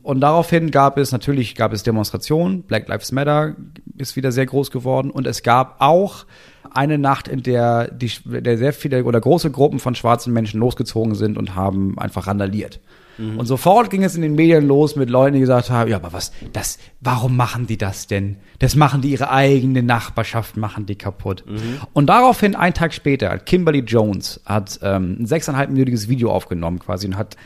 [0.05, 2.61] Und daraufhin gab es natürlich gab es Demonstrationen.
[2.61, 3.55] Black Lives Matter
[3.97, 6.27] ist wieder sehr groß geworden und es gab auch
[6.69, 11.15] eine Nacht, in der die, der sehr viele oder große Gruppen von schwarzen Menschen losgezogen
[11.15, 12.81] sind und haben einfach randaliert.
[13.17, 16.13] Und sofort ging es in den Medien los mit Leuten, die gesagt haben, ja, aber
[16.13, 18.37] was, das, warum machen die das denn?
[18.59, 21.43] Das machen die ihre eigene Nachbarschaft, machen die kaputt.
[21.93, 27.07] Und daraufhin, einen Tag später, hat Kimberly Jones hat ähm, ein sechseinhalbminütiges Video aufgenommen quasi
[27.07, 27.37] und hat,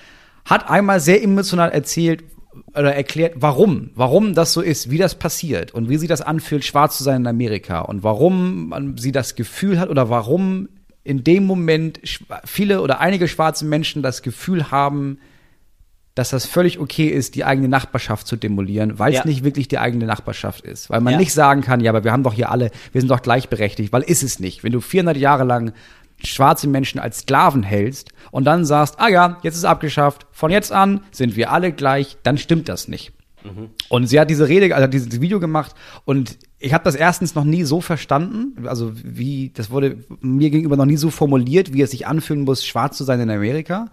[0.43, 2.24] hat einmal sehr emotional erzählt
[2.68, 6.64] oder erklärt, warum, warum das so ist, wie das passiert und wie sich das anfühlt,
[6.66, 10.70] schwarz zu sein in Amerika und warum man, sie das Gefühl hat oder warum
[11.03, 11.99] in dem Moment
[12.45, 15.20] viele oder einige schwarze Menschen das Gefühl haben,
[16.16, 19.26] dass das völlig okay ist, die eigene Nachbarschaft zu demolieren, weil es Ja.
[19.26, 20.89] nicht wirklich die eigene Nachbarschaft ist.
[20.89, 21.20] Weil man Ja.
[21.20, 24.01] nicht sagen kann, ja, aber wir haben doch hier alle, wir sind doch gleichberechtigt, weil
[24.01, 24.64] ist es nicht.
[24.64, 25.72] Wenn du 400 Jahre lang
[26.24, 30.72] schwarze Menschen als Sklaven hältst und dann sagst, ah ja, jetzt ist abgeschafft, von jetzt
[30.72, 33.12] an sind wir alle gleich, dann stimmt das nicht.
[33.88, 35.74] Und sie hat diese Rede, also hat dieses Video gemacht
[36.06, 40.76] und ich habe das erstens noch nie so verstanden, also wie, das wurde mir gegenüber
[40.76, 43.88] noch nie so formuliert, wie es sich anfühlen muss, schwarz zu sein in Amerika.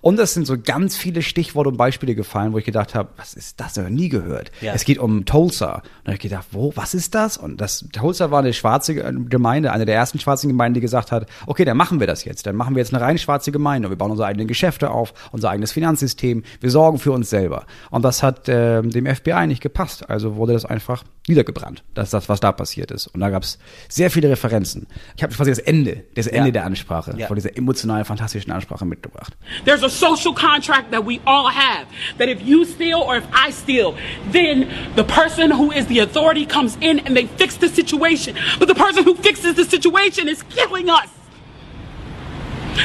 [0.00, 3.34] Und es sind so ganz viele Stichworte und Beispiele gefallen, wo ich gedacht habe, was
[3.34, 3.76] ist das?
[3.76, 4.52] Ich nie gehört.
[4.60, 4.72] Ja.
[4.72, 5.74] Es geht um Tulsa.
[5.74, 7.36] Und da habe ich gedacht, wo, was ist das?
[7.36, 11.26] Und das Tulsa war eine schwarze Gemeinde, eine der ersten schwarzen Gemeinden, die gesagt hat,
[11.46, 12.46] okay, dann machen wir das jetzt.
[12.46, 13.90] Dann machen wir jetzt eine rein schwarze Gemeinde.
[13.90, 16.44] Wir bauen unsere eigenen Geschäfte auf, unser eigenes Finanzsystem.
[16.60, 17.66] Wir sorgen für uns selber.
[17.90, 20.08] Und das hat ähm, dem FBI nicht gepasst.
[20.08, 21.82] Also wurde das einfach niedergebrannt.
[21.94, 23.06] Das ist das, was da passiert ist.
[23.08, 23.58] Und da gab es
[23.88, 24.86] sehr viele Referenzen.
[25.16, 27.26] Ich habe quasi das Ende, das Ende der Ansprache, Ja.
[27.28, 29.36] von dieser emotionalen, fantastischen Ansprache mitgebracht.
[29.64, 31.86] There's a social contract that we all have
[32.18, 33.94] that if you steal or if I steal,
[34.32, 34.66] then
[34.96, 38.34] the person who is the authority comes in and they fix the situation.
[38.58, 41.08] But the person who fixes the situation is killing us.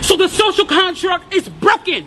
[0.03, 2.05] So the social contract is broken.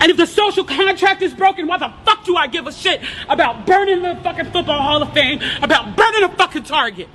[0.00, 1.90] And if the social contract is broken, why the
[2.24, 6.24] do I give a shit about burning the fucking Football Hall of Fame, about burning
[6.24, 7.08] a fucking Target?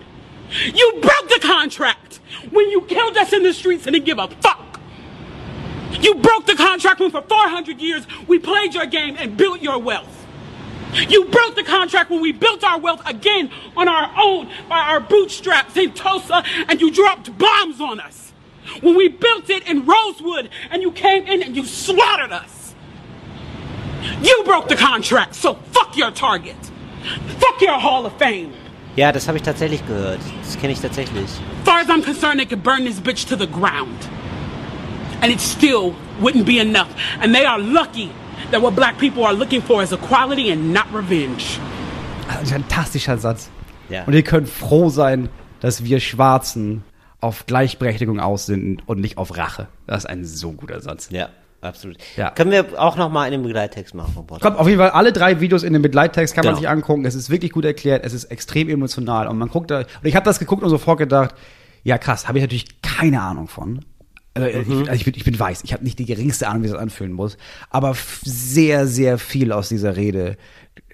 [0.49, 2.19] You broke the contract
[2.51, 4.79] when you killed us in the streets and didn't give a fuck.
[5.99, 9.79] You broke the contract when for 400 years we played your game and built your
[9.79, 10.25] wealth.
[10.93, 14.99] You broke the contract when we built our wealth again on our own by our
[14.99, 18.31] bootstraps in Tulsa and you dropped bombs on us.
[18.81, 22.56] When we built it in Rosewood and you came in and you slaughtered us.
[24.21, 26.55] You broke the contract, so fuck your target.
[27.39, 28.49] Fuck your Hall of Fame.
[28.95, 30.19] Ja, das habe ich tatsächlich gehört.
[30.41, 31.25] Das kenne ich tatsächlich.
[31.25, 34.09] As far as I'm concerned, they could burn this bitch to the ground.
[35.21, 36.89] And it still wouldn't be enough.
[37.21, 38.09] And they are lucky
[38.51, 41.59] that what black people are looking for is equality and not revenge.
[42.27, 43.49] Also ein fantastischer Satz.
[43.89, 44.03] Ja.
[44.05, 45.29] Und ihr könnt froh sein,
[45.59, 46.83] dass wir Schwarzen
[47.21, 49.67] auf Gleichberechtigung aus sind und nicht auf Rache.
[49.85, 51.09] Das ist ein so guter Satz.
[51.11, 51.29] Ja,
[51.61, 51.97] absolut.
[52.15, 52.31] Ja.
[52.31, 54.43] Können wir auch noch mal in den Begleittext machen vom Podcast?
[54.43, 56.59] Kommt auf jeden Fall alle drei Videos in dem Begleittext kann man Genau.
[56.61, 57.05] sich angucken.
[57.05, 58.05] Es ist wirklich gut erklärt.
[58.05, 59.79] Es ist extrem emotional und man guckt da.
[59.79, 61.35] Und ich habe das geguckt und sofort gedacht,
[61.83, 63.85] ja krass, habe ich natürlich keine Ahnung von.
[64.33, 66.67] Also, ich, also ich, bin, ich bin weiß, ich habe nicht die geringste Ahnung, wie
[66.67, 67.37] das anfühlen muss.
[67.71, 70.37] Aber sehr, sehr viel aus dieser Rede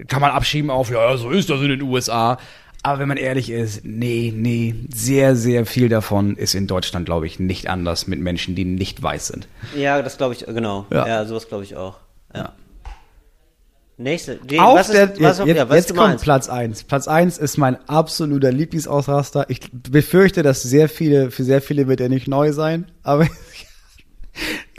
[0.08, 2.38] kann man abschieben auf, ja, so ist das in den USA.
[2.86, 7.26] Aber wenn man ehrlich ist, nee, nee, sehr, sehr viel davon ist in Deutschland, glaube
[7.26, 9.48] ich, nicht anders mit Menschen, die nicht weiß sind.
[9.76, 10.86] Ja, das glaube ich, genau.
[10.92, 11.26] Ja, Ja.
[11.26, 11.98] sowas glaube ich auch.
[12.36, 12.52] Ja.
[13.96, 14.36] Nächste.
[14.38, 16.20] Die, Auf was der, ist, was, jetzt, ja, was jetzt kommt?
[16.22, 16.84] Platz eins.
[16.84, 19.46] Platz eins ist mein absoluter Lieblingsausraster.
[19.50, 23.28] Ich befürchte, dass sehr viele, für sehr viele wird er nicht neu sein, aber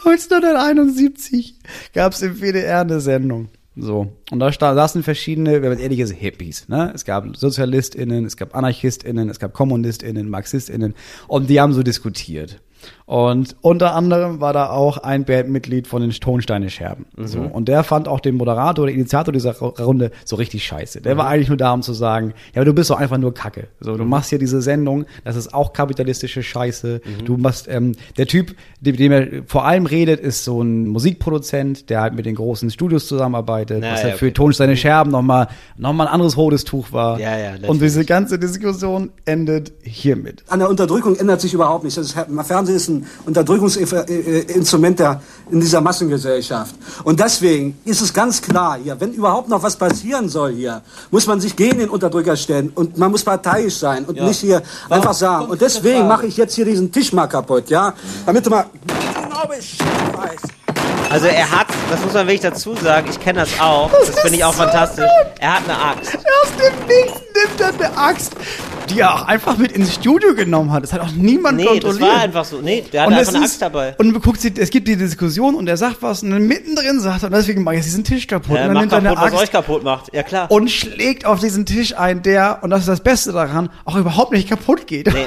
[0.05, 1.55] 1971
[1.95, 3.49] gab es im WDR eine Sendung.
[3.77, 4.13] So.
[4.31, 6.69] Und da saßen verschiedene, wenn man ehrlich ist, Hippies.
[6.69, 6.93] Ne?
[6.95, 10.95] Es gab SozialistInnen, es gab AnarchistInnen, es gab KommunistInnen, MarxistInnen
[11.27, 12.61] und die haben so diskutiert.
[13.07, 17.05] Und unter anderem war da auch ein Bandmitglied von den Tonsteine Scherben.
[17.19, 17.41] So.
[17.41, 21.03] Und der fand auch den Moderator, den Initiator dieser Ru- Runde so richtig scheiße.
[21.03, 23.35] Der war eigentlich nur da, um zu sagen, ja, aber du bist doch einfach nur
[23.35, 23.69] Kacke.
[23.81, 27.03] So, du machst hier diese Sendung, das ist auch kapitalistische Scheiße.
[27.27, 31.91] Du machst, ähm, der Typ, mit dem er vor allem redet, ist so ein Musikproduzent,
[31.91, 34.33] der halt mit den großen Studios zusammenarbeitet, Na, was ja, halt für okay.
[34.35, 37.21] Tonsteine Scherben nochmal noch mal ein anderes rotes Tuch war.
[37.21, 40.43] Ja, ja, Und diese ganze Diskussion endet hiermit.
[40.49, 41.97] An der Unterdrückung ändert sich überhaupt nichts.
[41.97, 42.94] Das ist, Fernsehen ist ein
[43.27, 45.21] Unterdrückungsinstrument der,
[45.51, 46.75] in dieser Massengesellschaft.
[47.05, 51.27] Und deswegen ist es ganz klar hier, wenn überhaupt noch was passieren soll hier, muss
[51.27, 55.15] man sich gegen den Unterdrücker stellen und man muss parteiisch sein und nicht hier einfach
[55.15, 55.47] sagen.
[55.47, 57.95] Und deswegen mache ich jetzt hier diesen Tisch mal kaputt, ja?
[58.27, 60.64] Damit du mal genau Bescheid weißt.
[61.15, 64.37] Also er hat, das muss man wirklich dazu sagen, ich kenne das auch, das, finde
[64.37, 65.09] ich auch fantastisch.
[65.39, 66.17] Er hat eine Axt.
[66.17, 68.33] Aus dem Nichts nimmt er eine Axt,
[68.91, 70.83] die er auch einfach mit ins Studio genommen hat.
[70.83, 72.03] Das hat auch niemand Nee, das kontrolliert.
[72.03, 72.61] war einfach so.
[72.61, 73.95] Nee, der hat und einfach eine Axt dabei.
[73.97, 77.23] Und du guckst, es gibt die Diskussion und er sagt was und dann mittendrin sagt
[77.23, 78.57] er, und deswegen mache ich jetzt diesen Tisch kaputt.
[78.57, 80.13] Er und dann nimmt er eine kaputt, was Axt euch kaputt macht.
[80.13, 80.51] Ja klar.
[80.51, 84.33] und schlägt auf diesen Tisch ein, der, und das ist das Beste daran, auch überhaupt
[84.33, 85.07] nicht kaputt geht.
[85.07, 85.27] Nee.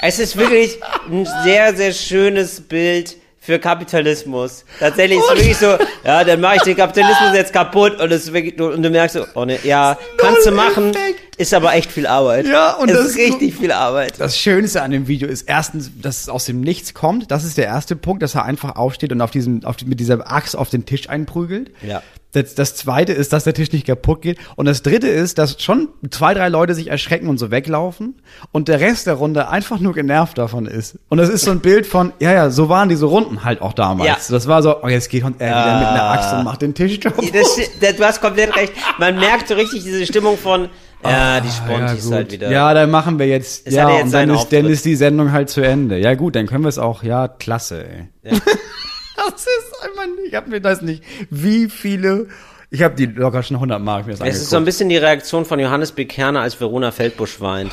[0.00, 4.64] Es ist wirklich ein sehr, sehr schönes Bild für Kapitalismus.
[4.80, 8.32] Tatsächlich ist es wirklich so, ja, dann mache ich den Kapitalismus jetzt kaputt und, es
[8.32, 10.92] wirklich, und du merkst so, oh ne, ja, kannst du machen.
[11.36, 12.46] Ist aber echt viel Arbeit.
[12.46, 14.14] Ja, und es das ist ist richtig viel Arbeit.
[14.18, 17.30] Das Schönste an dem Video ist erstens, dass es aus dem Nichts kommt.
[17.30, 20.30] Das ist der erste Punkt, dass er einfach aufsteht und auf diesem, auf, mit dieser
[20.30, 21.70] Axt auf den Tisch einprügelt.
[21.82, 22.02] Ja.
[22.34, 24.38] Das, das zweite ist, dass der Tisch nicht kaputt geht.
[24.56, 28.16] Und das dritte ist, dass schon zwei, drei Leute sich erschrecken und so weglaufen
[28.50, 30.98] und der Rest der Runde einfach nur genervt davon ist.
[31.08, 33.72] Und das ist so ein Bild von, ja, ja, so waren diese Runden halt auch
[33.72, 34.28] damals.
[34.28, 34.34] Ja.
[34.34, 36.98] Das war so, oh, jetzt geht er wieder mit einer Axt und macht den Tisch
[36.98, 37.32] kaputt.
[37.32, 38.72] Das, das, du hast komplett recht.
[38.98, 40.68] Man merkt so richtig diese Stimmung von,
[41.10, 42.12] Ja, die Spontis gut.
[42.14, 42.50] halt wieder.
[42.50, 43.66] Ja, dann machen wir jetzt.
[43.66, 45.98] Es ja, ja jetzt und dann ist, dann ist die Sendung halt zu Ende.
[45.98, 47.02] Ja, gut, dann können wir es auch.
[47.02, 48.08] Ja, klasse, ey.
[48.22, 50.28] das ist einfach nicht.
[50.28, 51.02] Ich hab mir das nicht.
[51.30, 52.28] Wie viele.
[52.70, 54.42] Ich habe die locker schon 100 Mark mir das Es angeguckt.
[54.42, 56.06] ist so ein bisschen die Reaktion von Johannes B.
[56.06, 57.72] Kerner, als Verona Feldbusch weint.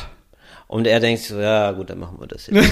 [0.68, 2.70] Und er denkt so, ja gut, dann machen wir das jetzt.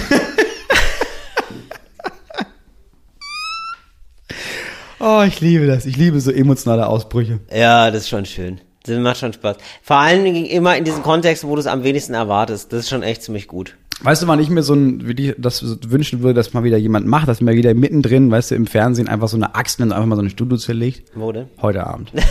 [5.00, 5.86] oh, ich liebe das.
[5.86, 7.40] Ich liebe so emotionale Ausbrüche.
[7.52, 8.60] ja, das ist schon schön.
[8.84, 9.56] Das macht schon Spaß.
[9.82, 12.72] Vor allen Dingen immer in diesen Kontexten, wo du es am wenigsten erwartest.
[12.72, 13.76] Das ist schon echt ziemlich gut.
[14.02, 16.78] Weißt du, wann ich mir so ein, wie die, das wünschen würde, dass mal wieder
[16.78, 19.92] jemand macht, dass mir wieder mittendrin, weißt du, im Fernsehen einfach so eine Axt und
[19.92, 21.10] einfach mal so eine Studio zerlegt?
[21.14, 21.48] Wo denn?
[21.60, 22.10] Heute Abend.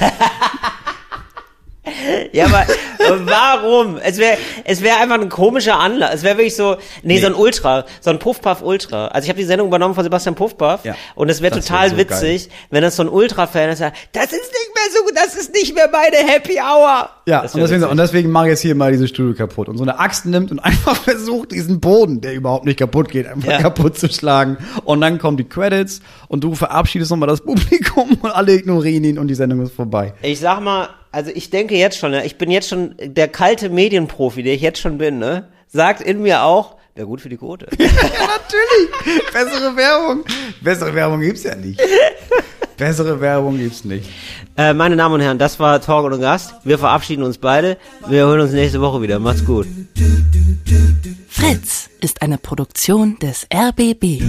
[2.32, 2.66] Ja, aber
[3.00, 3.98] warum?
[3.98, 6.16] Es wäre es wäre einfach ein komischer Anlass.
[6.16, 9.08] Es wäre wirklich so, nee, so ein Ultra, so ein Puffpuff Ultra.
[9.08, 11.90] Also ich habe die Sendung übernommen von Sebastian Puffpuff Ja, und es wäre total wär
[11.92, 15.36] so witzig, wenn das so ein Ultra-Fan ist, sagt, das ist nicht mehr so, das
[15.36, 17.10] ist nicht mehr meine Happy Hour.
[17.26, 19.84] Ja, und deswegen, und deswegen mache ich jetzt hier mal dieses Studio kaputt und so
[19.84, 23.60] eine Axt nimmt und einfach versucht, diesen Boden, der überhaupt nicht kaputt geht, einfach Ja.
[23.62, 24.58] kaputt zu schlagen.
[24.84, 29.20] Und dann kommen die Credits und du verabschiedest nochmal das Publikum und alle ignorieren ihn
[29.20, 30.14] und die Sendung ist vorbei.
[30.22, 33.70] Ich sag mal, also ich denke jetzt schon, ne, ich bin jetzt schon der kalte
[33.70, 37.38] Medienprofi, der ich jetzt schon bin, ne, sagt in mir auch, wäre gut für die
[37.38, 37.68] Quote.
[37.78, 39.24] Natürlich!
[39.34, 40.24] Bessere Werbung!
[40.62, 41.82] Bessere Werbung gibt's ja nicht.
[42.78, 44.10] Bessere Werbung gibt's nicht.
[44.58, 46.54] äh, meine Damen und Herren, das war Talk und Gast.
[46.64, 47.78] Wir verabschieden uns beide.
[48.08, 49.20] Wir hören uns nächste Woche wieder.
[49.20, 49.68] Macht's gut.
[51.28, 54.22] Fritz ist eine Produktion des RBB.